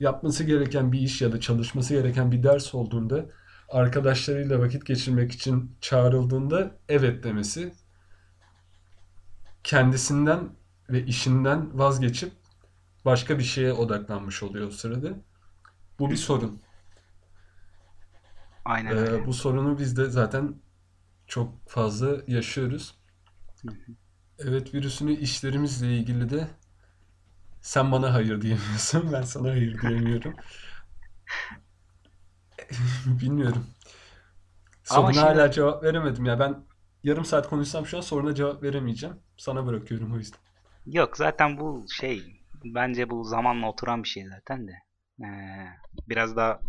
Yapması 0.00 0.44
gereken 0.44 0.92
bir 0.92 1.00
iş 1.00 1.22
ya 1.22 1.32
da 1.32 1.40
çalışması 1.40 1.94
gereken 1.94 2.32
bir 2.32 2.42
ders 2.42 2.74
olduğunda 2.74 3.26
arkadaşlarıyla 3.68 4.58
vakit 4.58 4.86
geçirmek 4.86 5.32
için 5.32 5.76
çağrıldığında 5.80 6.78
evet 6.88 7.24
demesi 7.24 7.72
kendisinden 9.64 10.50
ve 10.92 11.06
işinden 11.06 11.78
vazgeçip 11.78 12.32
başka 13.04 13.38
bir 13.38 13.44
şeye 13.44 13.72
odaklanmış 13.72 14.42
oluyor 14.42 14.68
o 14.68 14.70
sırada. 14.70 15.08
Bu 15.98 16.10
bir 16.10 16.16
sorun. 16.16 16.62
Aynen 18.64 18.96
öyle. 18.96 19.16
Ee, 19.16 19.26
bu 19.26 19.32
sorunu 19.32 19.78
biz 19.78 19.96
de 19.96 20.10
zaten 20.10 20.54
çok 21.26 21.68
fazla 21.68 22.16
yaşıyoruz. 22.26 22.94
Hı 23.62 23.68
hı. 23.68 23.92
Evet 24.38 24.74
virüsünü 24.74 25.12
işlerimizle 25.12 25.96
ilgili 25.96 26.30
de 26.30 26.48
sen 27.60 27.92
bana 27.92 28.14
hayır 28.14 28.40
diyemiyorsun, 28.42 29.12
ben 29.12 29.22
sana 29.22 29.48
hayır 29.50 29.80
diyemiyorum. 29.80 30.34
Bilmiyorum. 33.06 33.66
Ama 34.90 35.12
Soruna 35.12 35.22
hala 35.22 35.50
şimdi 35.50 35.54
cevap 35.54 35.82
veremedim 35.84 36.24
ya. 36.24 36.38
Ben 36.38 36.64
yarım 37.04 37.24
saat 37.24 37.48
konuşsam 37.48 37.86
şu 37.86 37.96
an 37.96 38.00
soruna 38.00 38.34
cevap 38.34 38.62
veremeyeceğim. 38.62 39.16
Sana 39.36 39.66
bırakıyorum 39.66 40.12
o 40.14 40.16
yüzden. 40.18 40.40
Yok 40.86 41.16
zaten 41.16 41.58
bu 41.60 41.86
şey 41.90 42.40
bence 42.64 43.10
bu 43.10 43.24
zamanla 43.24 43.68
oturan 43.68 44.02
bir 44.02 44.08
şey 44.08 44.26
zaten 44.28 44.68
de. 44.68 44.72
Ee, 45.24 45.68
biraz 46.08 46.36
da 46.36 46.62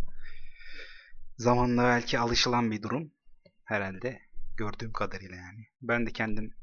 zamanla 1.38 1.84
belki 1.84 2.20
alışılan 2.20 2.72
bir 2.72 2.82
durum 2.82 3.12
herhalde 3.63 4.22
gördüğüm 4.58 4.91
kadarıyla 4.91 5.36
yani. 5.36 5.67
Ben 5.82 6.05
de 6.08 6.12
kendim 6.12 6.53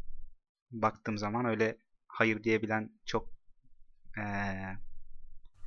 baktığım 0.70 1.18
zaman 1.18 1.44
öyle 1.44 1.78
hayır 2.08 2.44
diyebilen 2.44 2.90
çok 3.06 3.28
ee, 4.18 4.76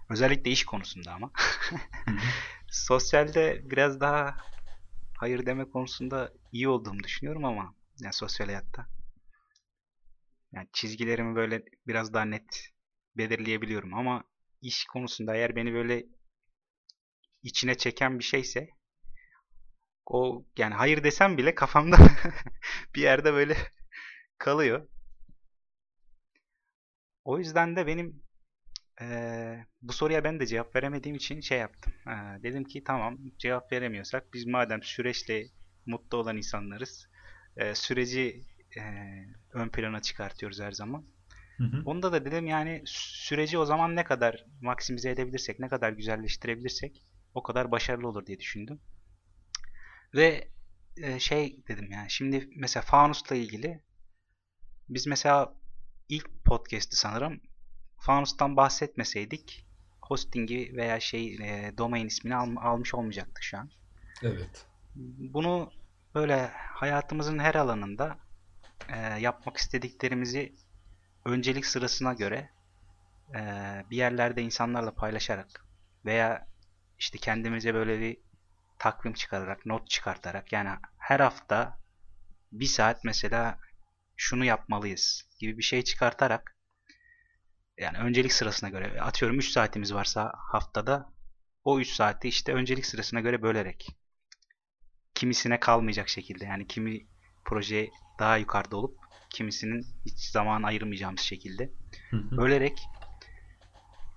özellikle 0.10 0.52
iş 0.52 0.66
konusunda 0.66 1.12
ama 1.12 1.32
sosyalde 2.72 3.62
biraz 3.72 4.00
daha 4.00 4.38
hayır 5.14 5.46
deme 5.46 5.66
konusunda 5.70 6.34
iyi 6.52 6.70
olduğumu 6.70 7.00
düşünüyorum 7.04 7.46
ama 7.46 7.76
yani 8.02 8.14
sosyal 8.14 8.48
hayatta. 8.48 8.88
Yani 10.54 10.68
çizgilerimi 10.74 11.36
böyle 11.36 11.64
biraz 11.88 12.14
daha 12.14 12.26
net 12.26 12.70
belirleyebiliyorum 13.18 13.94
ama 13.94 14.24
iş 14.62 14.86
konusunda 14.86 15.36
eğer 15.36 15.56
beni 15.56 15.74
böyle 15.74 16.06
içine 17.44 17.78
çeken 17.78 18.20
bir 18.20 18.24
şeyse 18.24 18.70
o 20.06 20.46
yani 20.58 20.74
hayır 20.74 21.04
desem 21.04 21.38
bile 21.38 21.56
kafamda 21.56 21.98
bir 22.96 23.02
yerde 23.02 23.34
böyle 23.34 23.58
kalıyor. 24.38 24.88
O 27.26 27.40
yüzden 27.40 27.76
de 27.76 27.88
benim 27.88 28.24
eee, 29.02 29.68
bu 29.84 29.94
soruya 29.94 30.26
ben 30.26 30.42
de 30.42 30.48
cevap 30.48 30.78
veremediğim 30.78 31.16
için 31.18 31.42
şey 31.42 31.60
yaptım. 31.60 31.94
Eee, 32.08 32.44
dedim 32.44 32.64
ki 32.64 32.84
tamam 32.86 33.20
cevap 33.40 33.74
veremiyorsak 33.74 34.34
biz 34.34 34.48
madem 34.48 34.84
süreçle 34.84 35.46
mutlu 35.88 36.18
olan 36.20 36.38
insanlarız 36.38 37.08
eee, 37.60 37.76
süreci 37.76 38.42
eee, 38.78 39.28
ön 39.54 39.70
plana 39.70 40.02
çıkartıyoruz 40.02 40.60
her 40.60 40.72
zaman. 40.72 41.06
Hı 41.58 41.64
hı. 41.64 41.82
Onda 41.86 42.12
da 42.12 42.26
dedim 42.26 42.48
yani 42.48 42.84
süreci 42.86 43.58
o 43.58 43.66
zaman 43.66 43.96
ne 43.96 44.04
kadar 44.04 44.46
maksimize 44.62 45.10
edebilirsek, 45.10 45.60
ne 45.60 45.68
kadar 45.70 45.92
güzelleştirebilirsek 45.92 47.04
o 47.34 47.44
kadar 47.44 47.72
başarılı 47.72 48.08
olur 48.08 48.26
diye 48.26 48.40
düşündüm. 48.40 48.82
Ve 50.16 50.52
e, 50.98 51.20
şey 51.20 51.68
dedim 51.68 51.92
yani 51.92 52.12
şimdi 52.12 52.50
mesela 52.56 52.84
Fanus'la 52.84 53.36
ilgili 53.36 53.84
biz 54.90 55.08
mesela 55.08 55.56
ilk 56.10 56.46
podcast'ti 56.46 56.96
sanırım 56.96 57.42
Fanus'tan 58.00 58.58
bahsetmeseydik 58.58 59.68
hosting'i 60.02 60.76
veya 60.76 61.00
şey 61.00 61.36
e, 61.36 61.78
domain 61.78 62.08
ismini 62.08 62.36
al- 62.36 62.56
almış 62.56 62.94
olmayacaktık 62.94 63.44
şu 63.44 63.58
an. 63.58 63.72
Evet. 64.24 64.66
Bunu 64.96 65.72
böyle 66.16 66.52
hayatımızın 66.54 67.40
her 67.40 67.56
alanında 67.56 68.20
e, 68.90 68.98
yapmak 69.20 69.58
istediklerimizi 69.58 70.56
öncelik 71.26 71.66
sırasına 71.66 72.14
göre 72.14 72.50
e, 73.36 73.40
bir 73.90 73.98
yerlerde 73.98 74.42
insanlarla 74.42 74.92
paylaşarak 74.92 75.66
veya 76.06 76.48
işte 77.00 77.18
kendimize 77.18 77.74
böyle 77.74 78.00
bir 78.00 78.18
takvim 78.80 79.14
çıkararak, 79.14 79.66
not 79.66 79.90
çıkartarak 79.90 80.54
yani 80.54 80.70
her 80.98 81.20
hafta 81.20 81.80
bir 82.52 82.66
saat 82.66 83.04
mesela 83.04 83.60
şunu 84.16 84.46
yapmalıyız 84.46 85.30
gibi 85.40 85.58
bir 85.58 85.64
şey 85.64 85.84
çıkartarak 85.84 86.58
yani 87.78 87.98
öncelik 87.98 88.34
sırasına 88.34 88.70
göre 88.70 89.02
atıyorum 89.02 89.40
3 89.40 89.50
saatimiz 89.50 89.94
varsa 89.94 90.34
haftada 90.38 91.14
o 91.64 91.80
3 91.80 91.90
saati 91.90 92.28
işte 92.28 92.54
öncelik 92.54 92.86
sırasına 92.86 93.20
göre 93.20 93.42
bölerek 93.42 93.88
kimisine 95.16 95.60
kalmayacak 95.60 96.10
şekilde 96.10 96.46
yani 96.46 96.68
kimi 96.68 97.08
proje 97.46 97.92
daha 98.20 98.38
yukarıda 98.38 98.78
olup 98.78 99.06
kimisinin 99.30 99.88
hiç 100.06 100.20
zaman 100.26 100.64
ayırmayacağımız 100.64 101.22
şekilde 101.22 101.74
Hı 102.12 102.18
hı. 102.18 102.38
bölerek 102.38 102.92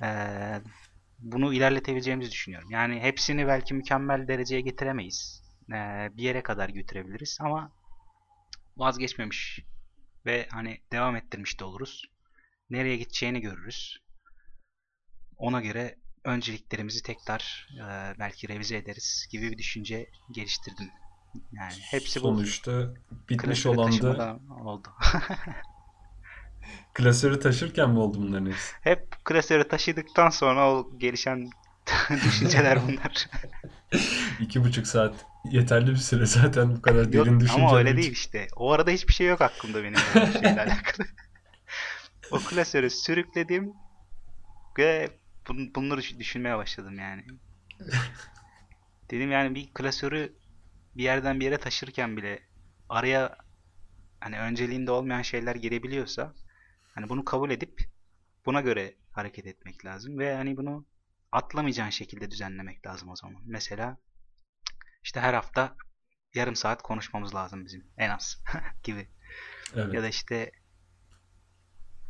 eee, 0.03 0.63
bunu 1.19 1.55
ilerletebileceğimizi 1.55 2.31
düşünüyorum. 2.31 2.71
Yani 2.71 3.01
hepsini 3.01 3.47
belki 3.47 3.75
mükemmel 3.75 4.29
dereceye 4.29 4.61
getiremeyiz. 4.61 5.43
Eee, 5.71 6.11
bir 6.13 6.23
yere 6.23 6.43
kadar 6.43 6.69
götürebiliriz 6.69 7.39
ama 7.41 7.73
vazgeçmemiş 8.77 9.61
ve 10.27 10.49
hani 10.51 10.83
devam 10.93 11.17
ettirmiş 11.17 11.61
de 11.61 11.65
oluruz. 11.65 12.05
Nereye 12.71 12.97
gideceğini 12.97 13.41
görürüz. 13.43 13.99
Ona 15.39 15.61
göre 15.61 15.99
önceliklerimizi 16.25 17.03
tekrar 17.03 17.69
eee, 17.71 18.15
belki 18.19 18.49
revize 18.49 18.77
ederiz 18.77 19.27
gibi 19.31 19.51
bir 19.53 19.59
düşünce 19.59 20.11
geliştirdim. 20.31 20.93
Yani 21.53 21.81
hepsi 21.91 22.23
bu 22.23 22.29
Sonuçta 22.29 22.89
bitmiş 23.31 23.67
klasöre 23.67 23.77
olan 23.77 24.01
da 24.03 24.39
oldu. 24.65 24.89
klasörü 26.95 27.41
taşırken 27.41 27.91
mi 27.91 27.99
oldu 27.99 28.19
bunların 28.21 28.47
hepsi? 28.47 28.75
Hep 28.83 29.25
klasörü 29.25 29.69
taşıdıktan 29.69 30.31
sonra 30.31 30.73
o 30.73 30.91
gelişen 30.99 31.51
düşünceler 32.25 32.79
bunlar. 32.89 33.27
İki 34.41 34.65
buçuk 34.65 34.87
saat 34.87 35.27
yeterli 35.45 35.91
bir 35.91 35.97
süre 35.97 36.27
zaten 36.27 36.77
bu 36.77 36.83
kadar 36.83 37.13
Yok 37.13 37.27
derin 37.27 37.41
ama 37.55 37.79
öyle 37.79 37.89
için. 37.89 38.03
değil 38.03 38.13
işte. 38.13 38.49
O 38.57 38.73
arada 38.73 38.91
hiçbir 38.91 39.13
şey 39.13 39.27
yok 39.27 39.41
aklımda 39.41 39.83
benim 39.85 39.99
şeyle 40.41 40.61
alakalı. 40.61 41.07
O 42.31 42.39
klasörü 42.39 42.91
sürükledim 42.91 43.75
ve 44.79 45.11
bun- 45.47 45.75
bunları 45.75 46.01
düş- 46.01 46.19
düşünmeye 46.19 46.57
başladım 46.57 46.99
yani. 46.99 47.25
Dedim 49.11 49.31
yani 49.33 49.55
bir 49.55 49.75
klasörü 49.75 50.33
bir 50.99 51.05
yerden 51.05 51.41
bir 51.41 51.45
yere 51.45 51.59
taşırken 51.59 52.17
bile 52.17 52.43
araya 52.89 53.39
hani 54.21 54.41
önceliğinde 54.41 54.91
olmayan 54.91 55.23
şeyler 55.23 55.57
girebiliyorsa 55.57 56.35
hani 56.95 57.09
bunu 57.09 57.25
kabul 57.25 57.51
edip 57.51 57.81
buna 58.47 58.61
göre 58.61 58.95
hareket 59.13 59.47
etmek 59.47 59.85
lazım 59.87 60.19
ve 60.19 60.35
hani 60.37 60.57
bunu 60.57 60.87
atlamayacağın 61.33 61.91
şekilde 61.91 62.31
düzenlemek 62.31 62.87
lazım 62.87 63.09
o 63.11 63.17
zaman. 63.17 63.43
Mesela 63.47 63.99
işte 65.05 65.21
her 65.21 65.35
hafta 65.35 65.77
yarım 66.35 66.57
saat 66.57 66.83
konuşmamız 66.83 67.35
lazım 67.35 67.65
bizim 67.65 67.87
en 67.99 68.11
az 68.11 68.43
gibi. 68.83 69.09
Ya 69.93 70.03
da 70.03 70.07
Evet. 70.07 70.15
işte 70.15 70.53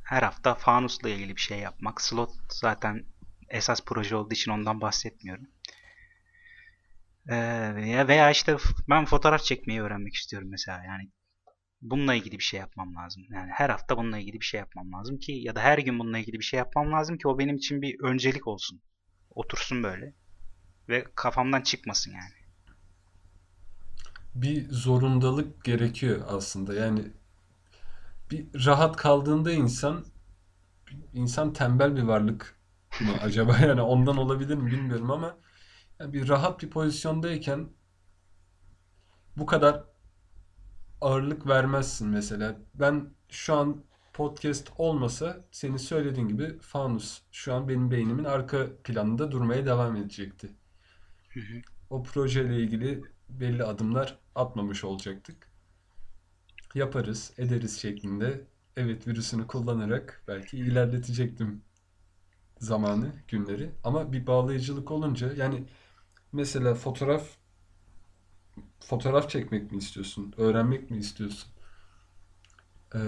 her 0.04 0.22
hafta 0.22 0.54
fanusla 0.54 1.08
ilgili 1.08 1.36
bir 1.36 1.40
şey 1.40 1.58
yapmak. 1.58 2.00
Slot 2.00 2.30
zaten 2.52 3.04
esas 3.48 3.84
proje 3.84 4.16
olduğu 4.16 4.34
için 4.34 4.50
ondan 4.50 4.80
bahsetmiyorum. 4.80 5.46
Ee, 7.28 7.34
ya 7.86 8.08
veya 8.08 8.30
işte 8.30 8.56
ben 8.88 9.04
fotoğraf 9.04 9.42
çekmeyi 9.42 9.82
öğrenmek 9.82 10.14
istiyorum 10.14 10.48
mesela. 10.50 10.84
Yani 10.84 11.10
bununla 11.82 12.14
ilgili 12.14 12.38
bir 12.38 12.44
şey 12.44 12.60
yapmam 12.60 12.94
lazım. 12.96 13.22
Yani 13.30 13.50
her 13.54 13.70
hafta 13.70 13.96
bununla 13.96 14.18
ilgili 14.18 14.40
bir 14.40 14.44
şey 14.44 14.60
yapmam 14.60 14.92
lazım 14.92 15.18
ki 15.18 15.32
ya 15.32 15.54
da 15.54 15.60
her 15.60 15.78
gün 15.78 15.98
bununla 15.98 16.18
ilgili 16.18 16.38
bir 16.38 16.44
şey 16.44 16.58
yapmam 16.58 16.92
lazım 16.92 17.18
ki 17.18 17.28
o 17.28 17.38
benim 17.38 17.56
için 17.56 17.82
bir 17.82 18.00
öncelik 18.00 18.46
olsun. 18.46 18.80
Otursun 19.30 19.82
böyle 19.82 20.14
ve 20.88 21.04
kafamdan 21.14 21.60
çıkmasın 21.60 22.12
yani. 22.12 22.34
Bir 24.34 24.70
zorundalık 24.70 25.64
gerekiyor 25.64 26.20
aslında. 26.28 26.74
Yani 26.74 27.04
bir 28.30 28.66
rahat 28.66 28.96
kaldığında 28.96 29.52
insan 29.52 30.04
insan 31.14 31.52
tembel 31.52 31.96
bir 31.96 32.02
varlık 32.02 32.56
mı 33.00 33.12
acaba? 33.22 33.58
Yani 33.60 33.80
ondan 33.82 34.16
olabilir 34.16 34.54
mi 34.54 34.70
bilmiyorum 34.70 35.10
ama 35.10 35.36
bir 36.00 36.28
rahat 36.28 36.62
bir 36.62 36.70
pozisyondayken 36.70 37.68
bu 39.36 39.46
kadar 39.46 39.84
ağırlık 41.00 41.46
vermezsin 41.46 42.08
mesela. 42.08 42.56
Ben 42.74 43.10
şu 43.28 43.54
an 43.54 43.84
podcast 44.12 44.70
olmasa 44.78 45.44
senin 45.50 45.76
söylediğin 45.76 46.28
gibi 46.28 46.58
fanus 46.58 47.22
şu 47.32 47.54
an 47.54 47.68
benim 47.68 47.90
beynimin 47.90 48.24
arka 48.24 48.66
planında 48.84 49.32
durmaya 49.32 49.66
devam 49.66 49.96
edecekti. 49.96 50.48
Hı 51.32 51.40
hı. 51.40 51.62
O 51.90 52.02
projeyle 52.02 52.56
ilgili 52.56 53.02
belli 53.28 53.64
adımlar 53.64 54.18
atmamış 54.34 54.84
olacaktık. 54.84 55.48
Yaparız, 56.74 57.32
ederiz 57.38 57.80
şeklinde 57.80 58.44
evet 58.76 59.08
virüsünü 59.08 59.46
kullanarak 59.46 60.22
belki 60.28 60.56
ilerletecektim 60.56 61.62
zamanı, 62.58 63.12
günleri. 63.28 63.70
Ama 63.84 64.12
bir 64.12 64.26
bağlayıcılık 64.26 64.90
olunca 64.90 65.32
yani 65.32 65.64
mesela 66.36 66.74
fotoğraf 66.74 67.28
fotoğraf 68.80 69.30
çekmek 69.30 69.72
mi 69.72 69.78
istiyorsun? 69.78 70.34
Öğrenmek 70.36 70.90
mi 70.90 70.98
istiyorsun? 70.98 71.50
Ee, 72.94 72.98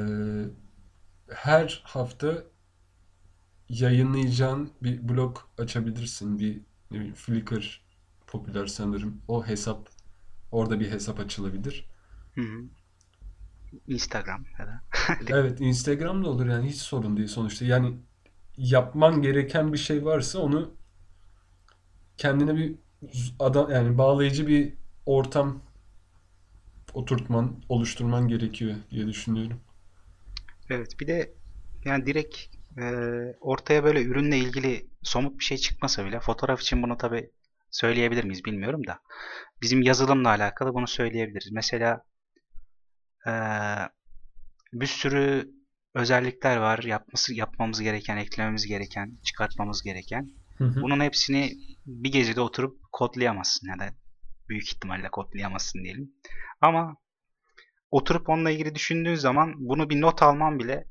her 1.28 1.82
hafta 1.84 2.44
yayınlayacağın 3.68 4.70
bir 4.82 5.08
blog 5.08 5.38
açabilirsin. 5.58 6.38
Bir 6.38 6.60
ne 6.90 6.96
bileyim, 6.98 7.14
Flickr 7.14 7.80
popüler 8.26 8.66
sanırım. 8.66 9.22
O 9.28 9.46
hesap 9.46 9.88
orada 10.52 10.80
bir 10.80 10.90
hesap 10.90 11.20
açılabilir. 11.20 11.86
Hı 12.34 12.40
hı. 12.40 12.64
Instagram 13.86 14.44
ya 14.58 14.66
da 14.66 14.82
Evet, 15.28 15.60
Instagram'da 15.60 16.28
olur 16.28 16.46
yani 16.46 16.68
hiç 16.68 16.76
sorun 16.76 17.16
değil 17.16 17.28
sonuçta. 17.28 17.64
Yani 17.64 17.96
yapman 18.56 19.22
gereken 19.22 19.72
bir 19.72 19.78
şey 19.78 20.04
varsa 20.04 20.38
onu 20.38 20.74
kendine 22.16 22.56
bir 22.56 22.74
adam 23.38 23.70
yani 23.70 23.98
bağlayıcı 23.98 24.46
bir 24.46 24.74
ortam 25.06 25.62
oturtman, 26.94 27.62
oluşturman 27.68 28.28
gerekiyor 28.28 28.74
diye 28.90 29.06
düşünüyorum. 29.06 29.60
Evet, 30.70 31.00
bir 31.00 31.06
de 31.06 31.34
yani 31.84 32.06
direkt 32.06 32.36
e, 32.78 32.82
ortaya 33.40 33.84
böyle 33.84 34.02
ürünle 34.02 34.38
ilgili 34.38 34.86
somut 35.02 35.38
bir 35.38 35.44
şey 35.44 35.58
çıkmasa 35.58 36.06
bile 36.06 36.20
fotoğraf 36.20 36.60
için 36.60 36.82
bunu 36.82 36.96
tabi 36.96 37.30
söyleyebilir 37.70 38.24
miyiz 38.24 38.44
bilmiyorum 38.44 38.86
da 38.86 39.00
bizim 39.62 39.82
yazılımla 39.82 40.28
alakalı 40.28 40.74
bunu 40.74 40.86
söyleyebiliriz. 40.86 41.52
Mesela 41.52 42.04
e, 43.26 43.32
bir 44.72 44.86
sürü 44.86 45.50
özellikler 45.94 46.56
var 46.56 46.78
yapması 46.78 47.34
yapmamız 47.34 47.80
gereken, 47.80 48.16
eklememiz 48.16 48.66
gereken, 48.66 49.18
çıkartmamız 49.24 49.82
gereken. 49.82 50.30
Hı 50.58 50.64
hı. 50.64 50.82
Bunun 50.82 51.00
hepsini 51.00 51.52
bir 51.86 52.12
gecede 52.12 52.40
oturup 52.40 52.78
kodlayamazsın 52.92 53.68
ya 53.68 53.78
da 53.78 53.94
büyük 54.48 54.72
ihtimalle 54.72 55.08
kodlayamazsın 55.08 55.84
diyelim. 55.84 56.12
Ama 56.60 56.96
oturup 57.90 58.28
onunla 58.28 58.50
ilgili 58.50 58.74
düşündüğün 58.74 59.14
zaman 59.14 59.54
bunu 59.56 59.90
bir 59.90 60.00
not 60.00 60.22
alman 60.22 60.58
bile 60.58 60.84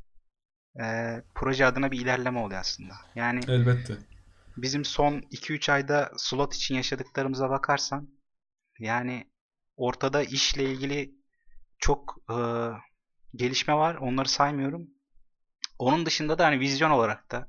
e, 0.81 1.15
proje 1.35 1.65
adına 1.65 1.91
bir 1.91 2.01
ilerleme 2.01 2.39
oluyor 2.39 2.59
aslında. 2.59 2.93
Yani 3.15 3.39
Elbette. 3.47 3.97
bizim 4.57 4.85
son 4.85 5.19
2-3 5.19 5.71
ayda 5.71 6.11
slot 6.17 6.55
için 6.55 6.75
yaşadıklarımıza 6.75 7.49
bakarsan 7.49 8.09
yani 8.79 9.31
ortada 9.77 10.23
işle 10.23 10.63
ilgili 10.63 11.11
çok 11.79 12.17
e, 12.29 12.37
gelişme 13.35 13.73
var. 13.73 13.95
Onları 13.95 14.29
saymıyorum. 14.29 14.87
Onun 15.79 16.05
dışında 16.05 16.39
da 16.39 16.45
hani 16.45 16.59
vizyon 16.59 16.91
olarak 16.91 17.31
da 17.31 17.47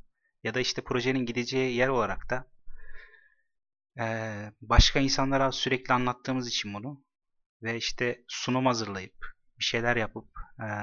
ya 0.49 0.55
da 0.55 0.61
işte 0.61 0.83
projenin 0.83 1.27
gideceği 1.27 1.77
yer 1.77 1.89
olarak 1.89 2.31
da 2.31 2.47
başka 4.61 5.01
insanlara 5.01 5.53
sürekli 5.53 5.95
anlattığımız 5.95 6.49
için 6.49 6.75
bunu 6.75 7.05
ve 7.63 7.77
işte 7.77 8.25
sunum 8.29 8.67
hazırlayıp 8.67 9.15
bir 9.59 9.65
şeyler 9.65 9.97
yapıp 9.97 10.29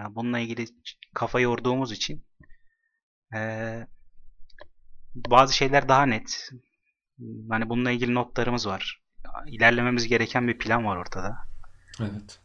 bununla 0.10 0.40
ilgili 0.40 0.66
kafa 1.14 1.40
yorduğumuz 1.40 1.92
için 1.92 2.26
bazı 5.16 5.56
şeyler 5.56 5.90
daha 5.90 6.06
net. 6.06 6.50
Hani 7.50 7.70
bununla 7.70 7.92
ilgili 7.92 8.14
notlarımız 8.14 8.68
var. 8.68 9.02
İlerlememiz 9.48 10.08
gereken 10.08 10.48
bir 10.48 10.58
plan 10.58 10.86
var 10.86 10.98
ortada. 10.98 11.38
Evet. 12.00 12.40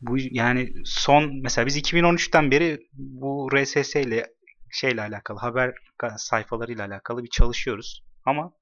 Bu 0.00 0.16
yani 0.18 0.72
son 0.84 1.42
mesela 1.42 1.66
biz 1.66 1.76
2013'ten 1.76 2.50
beri 2.50 2.88
bu 2.92 3.50
RSS 3.54 3.96
ile 3.96 4.34
şeyle 4.72 5.02
alakalı 5.02 5.38
haber 5.38 5.74
sayfalarıyla 6.16 6.86
alakalı 6.86 7.22
bir 7.22 7.30
çalışıyoruz. 7.30 8.04
Ama 8.24 8.52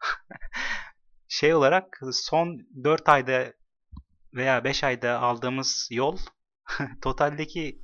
şey 1.28 1.54
olarak 1.54 2.00
son 2.12 2.66
4 2.84 3.08
ayda 3.08 3.52
veya 4.34 4.64
5 4.64 4.84
ayda 4.84 5.20
aldığımız 5.20 5.88
yol 5.90 6.18
totaldeki 7.02 7.82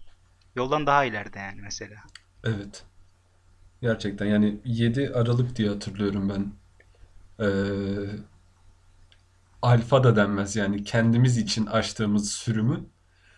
yoldan 0.55 0.87
daha 0.87 1.05
ileride 1.05 1.39
yani 1.39 1.61
mesela. 1.61 1.97
Evet. 2.45 2.85
Gerçekten 3.81 4.27
yani 4.27 4.61
7 4.65 5.13
Aralık 5.15 5.57
diye 5.57 5.69
hatırlıyorum 5.69 6.29
ben. 6.29 6.53
Ee, 7.41 7.49
alfa 9.63 10.05
da 10.05 10.17
denmez 10.17 10.57
yani 10.57 10.85
kendimiz 10.85 11.39
için 11.39 11.67
açtığımız 11.67 12.33
sürümü 12.33 12.87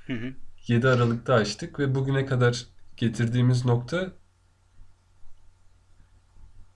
Hı 0.07 0.12
hı. 0.12 0.35
7 0.66 0.88
Aralık'ta 0.88 1.35
açtık 1.35 1.79
ve 1.79 1.94
bugüne 1.94 2.27
kadar 2.27 2.66
getirdiğimiz 2.96 3.64
nokta 3.64 4.12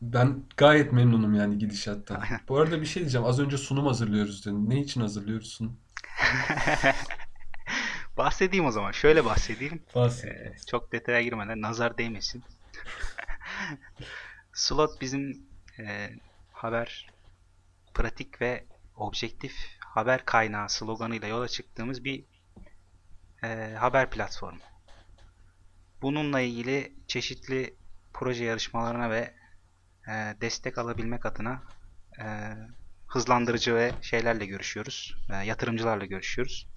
ben 0.03 0.45
gayet 0.57 0.93
memnunum 0.93 1.35
yani 1.35 1.59
gidişattan. 1.59 2.21
Aynen. 2.21 2.41
Bu 2.49 2.59
arada 2.59 2.81
bir 2.81 2.87
şey 2.87 3.03
diyeceğim. 3.03 3.27
Az 3.27 3.41
önce 3.41 3.59
sunum 3.59 3.87
hazırlıyoruz 3.87 4.47
dedin. 4.47 4.71
Ne 4.71 4.81
için 4.81 5.01
hazırlıyoruz 5.01 5.53
sunum? 5.53 5.81
Bahsedeyim 8.17 8.67
o 8.67 8.71
zaman. 8.71 8.93
Şöyle 8.93 9.25
bahsedeyim. 9.25 9.83
Bahset. 9.95 10.31
Ee, 10.31 10.55
çok 10.67 10.93
detaya 10.93 11.23
girmeden 11.23 11.61
nazar 11.61 11.99
değmesin. 11.99 12.45
Slot 14.53 15.01
bizim 15.01 15.47
e, 15.79 16.11
haber 16.53 17.11
pratik 17.95 18.41
ve 18.41 18.67
objektif 18.97 19.53
haber 19.81 20.25
kaynağı 20.25 20.69
sloganıyla 20.69 21.29
yola 21.29 21.49
çıktığımız 21.49 22.05
bir 22.05 22.25
e, 23.45 23.75
haber 23.79 24.11
platformu. 24.11 24.61
Bununla 26.03 26.41
ilgili 26.41 26.93
çeşitli 27.07 27.77
proje 28.13 28.45
yarışmalarına 28.45 29.11
ve 29.11 29.42
e, 30.09 30.13
destek 30.41 30.79
alabilmek 30.79 31.27
adına 31.27 31.63
e, 32.21 32.27
hızlandırıcı 33.07 33.75
ve 33.75 33.93
şeylerle 34.03 34.47
görüşüyoruz. 34.47 35.17
E, 35.31 35.37
yatırımcılarla 35.37 36.05
görüşüyoruz. 36.05 36.69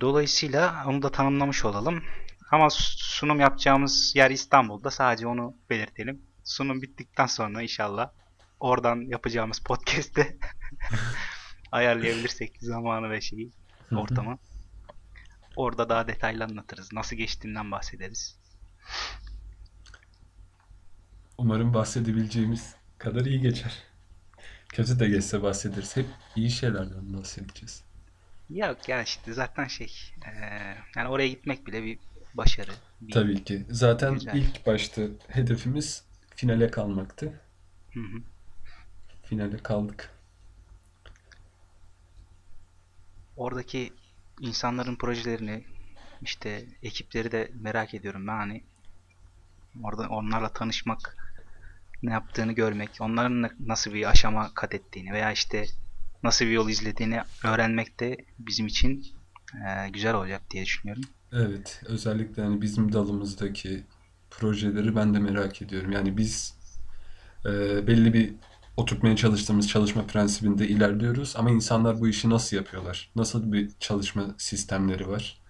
Dolayısıyla 0.00 0.84
onu 0.86 1.02
da 1.02 1.12
tanımlamış 1.12 1.64
olalım. 1.64 2.04
Ama 2.50 2.68
sunum 2.70 3.40
yapacağımız 3.40 4.12
yer 4.16 4.30
İstanbul'da. 4.30 4.90
Sadece 4.90 5.26
onu 5.26 5.56
belirtelim. 5.70 6.22
Sunum 6.44 6.82
bittikten 6.82 7.26
sonra 7.26 7.62
inşallah 7.62 8.10
oradan 8.60 9.00
yapacağımız 9.00 9.58
podcast'te 9.58 10.36
ayarlayabilirsek 11.72 12.56
zamanı 12.60 13.10
ve 13.10 13.20
şeyi, 13.20 13.50
ortamı. 13.92 14.38
Orada 15.56 15.88
daha 15.88 16.08
detaylı 16.08 16.44
anlatırız. 16.44 16.92
Nasıl 16.92 17.16
geçtiğinden 17.16 17.70
bahsederiz. 17.70 18.38
Umarım 21.38 21.74
bahsedebileceğimiz 21.74 22.74
kadar 22.98 23.24
iyi 23.24 23.40
geçer. 23.40 23.82
Kötü 24.68 25.00
de 25.00 25.08
geçse 25.08 25.42
bahsederiz. 25.42 25.96
Hep 25.96 26.06
iyi 26.36 26.50
şeylerden 26.50 27.12
bahsedeceğiz. 27.14 27.82
Yok 28.50 28.88
ya 28.88 29.02
işte 29.02 29.32
zaten 29.32 29.66
şey 29.66 29.92
eee, 30.26 30.76
yani 30.96 31.08
oraya 31.08 31.28
gitmek 31.28 31.66
bile 31.66 31.82
bir 31.84 31.98
başarı. 32.34 32.70
Bir 33.00 33.12
Tabii 33.12 33.44
ki. 33.44 33.66
Zaten 33.70 34.14
güzel. 34.14 34.36
ilk 34.36 34.66
başta 34.66 35.02
hedefimiz 35.28 36.04
finale 36.36 36.70
kalmaktı. 36.70 37.32
Hı 37.94 38.00
hı. 38.00 38.22
Finale 39.22 39.56
kaldık. 39.62 40.10
Oradaki 43.36 43.92
insanların 44.40 44.96
projelerini 44.96 45.64
işte 46.22 46.66
ekipleri 46.82 47.32
de 47.32 47.50
merak 47.54 47.94
ediyorum 47.94 48.26
ben 48.26 48.36
hani 48.36 48.62
orada 49.82 50.08
onlarla 50.08 50.52
tanışmak 50.52 51.16
ne 52.02 52.12
yaptığını 52.12 52.52
görmek 52.52 52.90
onların 53.00 53.50
nasıl 53.60 53.94
bir 53.94 54.10
aşama 54.10 54.54
kat 54.54 54.74
ettiğini 54.74 55.12
veya 55.12 55.32
işte 55.32 55.64
nasıl 56.22 56.44
bir 56.44 56.50
yol 56.50 56.68
izlediğini 56.68 57.20
öğrenmek 57.44 58.00
de 58.00 58.16
bizim 58.38 58.66
için 58.66 59.06
eee, 59.54 59.88
güzel 59.92 60.14
olacak 60.14 60.42
diye 60.50 60.64
düşünüyorum. 60.64 61.02
Evet, 61.32 61.82
özellikle 61.86 62.42
hani 62.42 62.62
bizim 62.62 62.92
dalımızdaki 62.92 63.84
projeleri 64.30 64.96
ben 64.96 65.14
de 65.14 65.18
merak 65.18 65.62
ediyorum. 65.62 65.92
Yani 65.92 66.16
biz 66.16 66.54
e, 67.46 67.50
belli 67.86 68.12
bir 68.14 68.34
oturtmaya 68.76 69.16
çalıştığımız 69.16 69.68
çalışma 69.68 70.06
prensibinde 70.06 70.68
ilerliyoruz 70.68 71.34
ama 71.36 71.50
insanlar 71.50 72.00
bu 72.00 72.08
işi 72.08 72.30
nasıl 72.30 72.56
yapıyorlar? 72.56 73.10
Nasıl 73.16 73.52
bir 73.52 73.70
çalışma 73.80 74.34
sistemleri 74.38 75.08
var? 75.08 75.40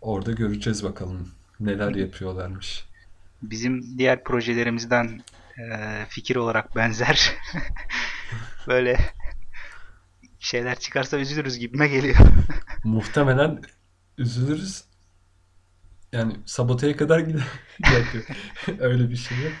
Orada 0.00 0.32
göreceğiz 0.32 0.84
bakalım 0.84 1.28
neler 1.60 1.94
yapıyorlarmış. 1.94 2.84
Bizim 3.42 3.98
diğer 3.98 4.24
projelerimizden 4.24 5.20
eee, 5.58 6.06
fikir 6.08 6.36
olarak 6.36 6.76
benzer 6.76 7.32
böyle 8.68 8.96
şeyler 10.38 10.78
çıkarsa 10.78 11.18
üzülürüz 11.18 11.58
gibime 11.58 11.88
geliyor. 11.88 12.16
Muhtemelen 12.84 13.62
üzülürüz. 14.18 14.84
Yani 16.12 16.36
saboteye 16.46 16.96
kadar 16.96 17.18
gider. 17.18 17.46
Öyle 18.78 19.10
bir 19.10 19.16
şey 19.16 19.38
yok. 19.38 19.52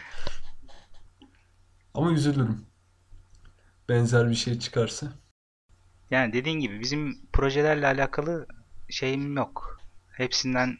Ama 1.94 2.12
üzülürüm. 2.12 2.66
Benzer 3.88 4.30
bir 4.30 4.34
şey 4.34 4.58
çıkarsa. 4.58 5.12
Yani 6.10 6.32
dediğin 6.32 6.60
gibi 6.60 6.80
bizim 6.80 7.26
projelerle 7.32 7.86
alakalı 7.86 8.46
şeyim 8.90 9.36
yok. 9.36 9.80
Hepsinden 10.12 10.78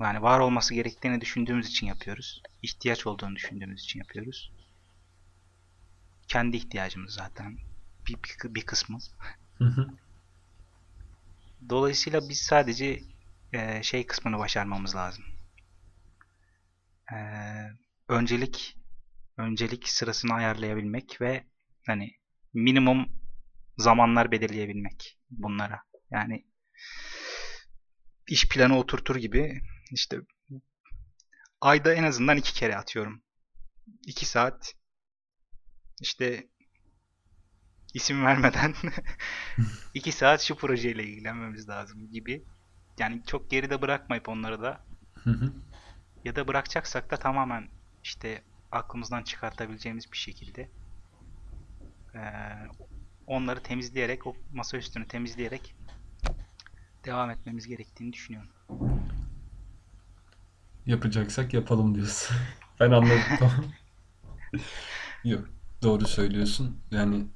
yani 0.00 0.22
var 0.22 0.38
olması 0.38 0.74
gerektiğini 0.74 1.20
düşündüğümüz 1.20 1.68
için 1.68 1.86
yapıyoruz. 1.86 2.42
İhtiyaç 2.62 3.06
olduğunu 3.06 3.36
düşündüğümüz 3.36 3.82
için 3.82 3.98
yapıyoruz. 3.98 4.52
Kendi 6.28 6.56
ihtiyacımız 6.56 7.14
zaten 7.14 7.58
bir, 8.06 8.14
bir, 8.14 8.54
bir 8.54 8.66
kısmı. 8.66 8.98
Hı 9.58 9.64
hı. 9.64 9.86
Dolayısıyla 11.68 12.28
biz 12.28 12.38
sadece 12.38 13.00
e, 13.52 13.82
şey 13.82 14.06
kısmını 14.06 14.38
başarmamız 14.38 14.96
lazım. 14.96 15.24
E, 17.12 17.16
öncelik 18.08 18.76
öncelik 19.36 19.88
sırasını 19.88 20.34
ayarlayabilmek 20.34 21.20
ve 21.20 21.44
hani 21.86 22.16
minimum 22.54 23.08
zamanlar 23.78 24.30
belirleyebilmek 24.30 25.18
bunlara. 25.30 25.82
Yani 26.10 26.44
iş 28.28 28.48
planı 28.48 28.78
oturtur 28.78 29.16
gibi 29.16 29.62
işte 29.90 30.20
ayda 31.60 31.94
en 31.94 32.04
azından 32.04 32.36
iki 32.36 32.54
kere 32.54 32.76
atıyorum. 32.76 33.22
İki 34.06 34.26
saat 34.26 34.72
işte 36.00 36.48
isim 37.94 38.24
vermeden 38.24 38.74
iki 39.94 40.12
saat 40.12 40.40
şu 40.42 40.54
projeyle 40.56 41.04
ilgilenmemiz 41.04 41.68
lazım 41.68 42.10
gibi 42.12 42.44
yani 42.98 43.22
çok 43.26 43.50
geride 43.50 43.82
bırakmayıp 43.82 44.28
onları 44.28 44.62
da 44.62 44.80
ya 46.24 46.36
da 46.36 46.48
bırakacaksak 46.48 47.10
da 47.10 47.16
tamamen 47.16 47.68
işte 48.04 48.42
aklımızdan 48.70 49.22
çıkartabileceğimiz 49.22 50.12
bir 50.12 50.16
şekilde 50.16 50.68
eee, 52.14 52.68
onları 53.26 53.62
temizleyerek, 53.62 54.26
o 54.26 54.36
masa 54.52 54.76
üstünü 54.76 55.08
temizleyerek 55.08 55.74
devam 57.04 57.30
etmemiz 57.30 57.66
gerektiğini 57.66 58.12
düşünüyorum. 58.12 58.50
Yapacaksak 60.86 61.54
yapalım 61.54 61.94
diyorsun. 61.94 62.36
Ben 62.80 62.90
anladım 62.90 63.34
tamam. 63.36 63.74
Yok, 65.24 65.48
doğru 65.82 66.06
söylüyorsun. 66.06 66.76
Yani 66.90 67.26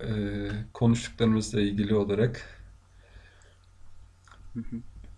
eee, 0.00 0.50
konuştuklarımızla 0.74 1.60
ilgili 1.60 1.94
olarak 1.94 2.46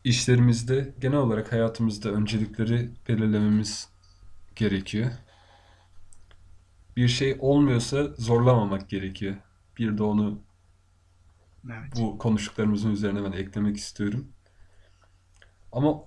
işlerimizde, 0.04 0.94
genel 0.98 1.18
olarak 1.18 1.52
hayatımızda 1.52 2.10
öncelikleri 2.10 2.90
belirlememiz 3.08 3.88
gerekiyor. 4.56 5.10
Bir 6.96 7.08
şey 7.08 7.36
olmuyorsa 7.40 8.04
zorlamamak 8.18 8.88
gerekiyor. 8.90 9.36
Bir 9.78 9.98
de 9.98 10.02
onu 10.02 10.44
Evet. 11.72 11.92
bu 11.96 12.18
konuştuklarımızın 12.18 12.90
üzerine 12.90 13.24
ben 13.24 13.32
eklemek 13.32 13.76
istiyorum. 13.76 14.34
Ama 15.78 16.04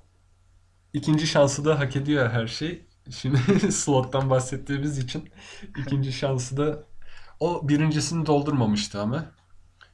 ikinci 0.93 1.27
şansı 1.27 1.65
da 1.65 1.79
hak 1.79 1.95
ediyor 1.95 2.29
her 2.29 2.47
şey. 2.47 2.85
Şimdi 3.09 3.37
slottan 3.71 4.29
bahsettiğimiz 4.29 4.97
için 4.97 5.29
ikinci 5.77 6.13
şansı 6.13 6.57
da 6.57 6.83
o 7.39 7.69
birincisini 7.69 8.25
doldurmamıştı 8.25 9.01
ama. 9.01 9.25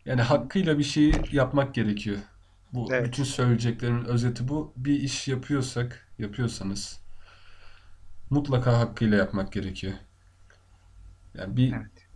Yani 0.05 0.21
hakkıyla 0.21 0.79
bir 0.79 0.83
şeyi 0.83 1.13
yapmak 1.31 1.75
gerekiyor. 1.75 2.17
Bu 2.73 2.87
Evet. 2.91 3.07
bütün 3.07 3.23
söyleyeceklerimin 3.23 4.05
özeti 4.05 4.47
bu. 4.47 4.73
Bir 4.77 4.99
iş 4.99 5.27
yapıyorsak, 5.27 6.07
yapıyorsanız 6.19 6.99
mutlaka 8.29 8.79
hakkıyla 8.79 9.17
yapmak 9.17 9.53
gerekiyor. 9.53 9.93
Yani 11.35 11.57
bir 11.57 11.73
Evet. 11.73 12.07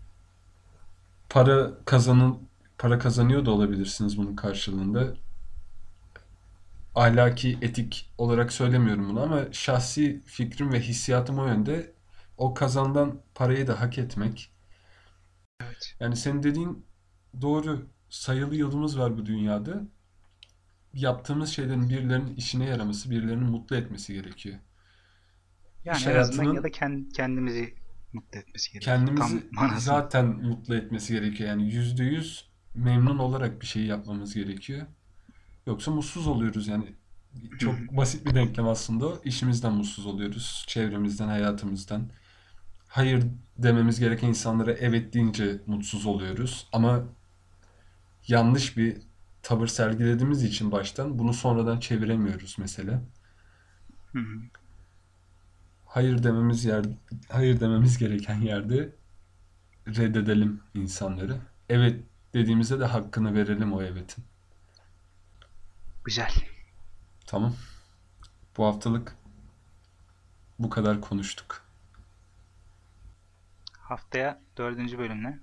para 1.30 1.71
kazanın 1.86 2.39
para 2.78 3.00
kazanıyor 3.00 3.45
da 3.45 3.52
olabilirsiniz 3.52 4.17
bunun 4.17 4.36
karşılığında. 4.36 5.13
Ahlaki, 6.95 7.58
etik 7.62 8.13
olarak 8.17 8.54
söylemiyorum 8.54 9.10
bunu 9.10 9.21
ama 9.23 9.45
şahsi 9.51 10.21
fikrim 10.25 10.73
ve 10.73 10.80
hissiyatım 10.82 11.39
o 11.39 11.47
yönde. 11.47 11.93
O 12.38 12.54
kazanılan 12.54 13.21
parayı 13.36 13.67
da 13.67 13.82
hak 13.82 13.97
etmek. 13.97 14.51
Evet. 15.62 15.95
Yani 15.99 16.15
senin 16.15 16.43
dediğin 16.43 16.86
doğru. 17.41 17.89
Sayılı 18.10 18.56
yılımız 18.56 18.99
var 18.99 19.17
bu 19.17 19.25
dünyada. 19.25 19.82
Yaptığımız 20.93 21.49
şeylerin 21.49 21.89
birilerinin 21.89 22.36
işine 22.36 22.65
yaraması, 22.65 23.10
birilerinin 23.12 23.43
mutlu 23.49 23.75
etmesi 23.75 24.13
gerekiyor. 24.13 24.60
Yani 25.84 25.97
İş 25.97 26.08
en 26.08 26.15
azından 26.15 26.43
hayatının 26.43 26.54
ya 26.54 26.63
da 26.63 26.67
kend- 26.69 27.13
kendimizi 27.13 27.75
mutlu 28.13 28.39
etmesi 28.39 28.71
gerekiyor. 28.73 29.10
Tam 29.15 29.43
kendimizi 29.51 29.51
manasında. 29.51 30.10
zaten 30.10 30.25
mutlu 30.25 30.75
etmesi 30.75 31.13
gerekiyor. 31.13 31.49
Yani 31.49 31.73
yüzde 31.73 32.04
yüz 32.04 32.49
memnun 32.73 33.17
olarak 33.17 33.62
bir 33.62 33.65
şey 33.65 33.86
yapmamız 33.86 34.34
gerekiyor. 34.36 34.88
Yoksa 35.67 35.91
mutsuz 35.91 36.28
oluyoruz 36.28 36.67
yani. 36.67 36.95
Çok 37.60 37.76
basit 37.97 38.26
bir 38.26 38.36
denklem 38.36 38.67
aslında. 38.67 39.13
İşimizden 39.24 39.74
mutsuz 39.74 40.06
oluyoruz. 40.06 40.65
Çevremizden, 40.67 41.28
hayatımızdan. 41.28 42.10
Hayır 42.88 43.26
dememiz 43.58 44.00
gereken 44.00 44.28
insanlara 44.28 44.74
evet 44.74 45.13
deyince 45.13 45.62
mutsuz 45.67 46.06
oluyoruz. 46.06 46.67
Ama 46.74 47.04
yanlış 48.28 48.78
bir 48.78 48.97
tavır 49.43 49.67
sergilediğimiz 49.67 50.43
için 50.43 50.71
baştan 50.71 51.19
bunu 51.19 51.34
sonradan 51.34 51.80
çeviremiyoruz 51.80 52.56
mesela. 52.60 53.02
Hı 54.12 54.19
hı. 54.19 54.41
Hayır 55.86 56.24
dememiz 56.24 56.65
yer, 56.65 56.86
hayır 57.30 57.60
dememiz 57.60 57.97
gereken 57.97 58.41
yerde 58.41 58.95
reddedelim 59.88 60.62
insanları. 60.74 61.38
Evet 61.69 62.04
dediğimizde 62.34 62.80
de 62.80 62.86
hakkını 62.86 63.34
verelim 63.34 63.74
o 63.74 63.82
evetin. 63.82 64.24
Güzel. 66.03 66.31
Tamam. 67.27 67.55
Bu 68.57 68.65
haftalık 68.65 69.15
bu 70.59 70.69
kadar 70.69 71.01
konuştuk. 71.01 71.63
Haftaya 73.77 74.41
dördüncü 74.57 74.97
bölümle. 74.97 75.39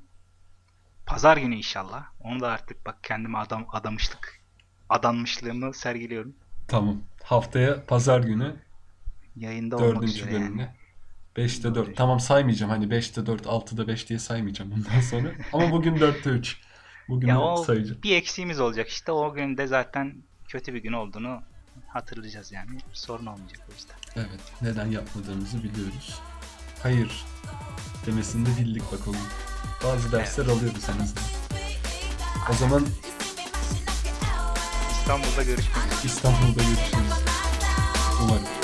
Pazar 1.07 1.37
günü 1.37 1.55
inşallah. 1.57 2.07
Onu 2.21 2.41
da 2.41 2.49
artık 2.49 2.87
bak 2.87 3.05
kendime 3.05 3.39
adam 3.39 3.67
adamışlık. 3.73 4.41
Adanmışlığımı 4.89 5.75
sergiliyorum. 5.75 6.35
Tamam. 6.69 6.97
Haftaya 7.23 7.87
pazar 7.87 8.21
günü 8.21 8.57
Yayında 9.37 9.77
olmak 9.77 9.97
dördüncü 9.97 10.21
yani. 10.21 10.33
bölümle. 10.33 10.75
5'te 11.37 11.63
4. 11.69 11.75
Dördüncü. 11.75 11.95
Tamam 11.97 12.21
saymayacağım. 12.21 12.71
Hani 12.73 12.85
5'te 12.87 13.27
4, 13.27 13.47
6'da 13.47 13.89
5 13.89 14.09
diye 14.09 14.19
saymayacağım 14.19 14.71
bundan 14.71 15.01
sonra. 15.01 15.33
Ama 15.53 15.71
bugün 15.73 15.97
4'te 15.97 16.31
3. 16.31 16.61
Bugünü 17.09 17.31
Ya 17.31 17.57
sayacağım. 17.57 18.03
bir 18.03 18.17
eksiğimiz 18.17 18.61
olacak 18.61 18.89
işte. 18.89 19.13
O 19.13 19.35
günde 19.35 19.67
zaten 19.67 20.23
kötü 20.49 20.75
bir 20.75 20.83
gün 20.83 20.93
olduğunu 20.93 21.43
hatırlayacağız 21.89 22.53
yani. 22.53 22.79
Sorun 22.93 23.27
olmayacak 23.27 23.61
o 23.71 23.73
yüzden. 23.73 23.97
Evet. 24.17 24.41
Neden 24.63 24.87
yapmadığımızı 24.87 25.63
biliyoruz. 25.63 26.21
Hayır 26.83 27.25
demesini 28.07 28.47
de 28.47 28.61
bildik 28.61 28.93
bakalım. 28.93 29.21
Bazı 29.85 30.13
dersler 30.13 30.45
alıyoruz 30.47 30.89
en 30.89 31.03
azından. 31.03 31.25
O 32.51 32.55
zaman 32.55 32.87
İstanbul'da 34.91 35.43
görüşmek 35.43 35.77
üzere. 35.87 36.05
İstanbul'da 36.05 36.63
görüşürüz. 36.63 37.13
Umarım. 38.23 38.58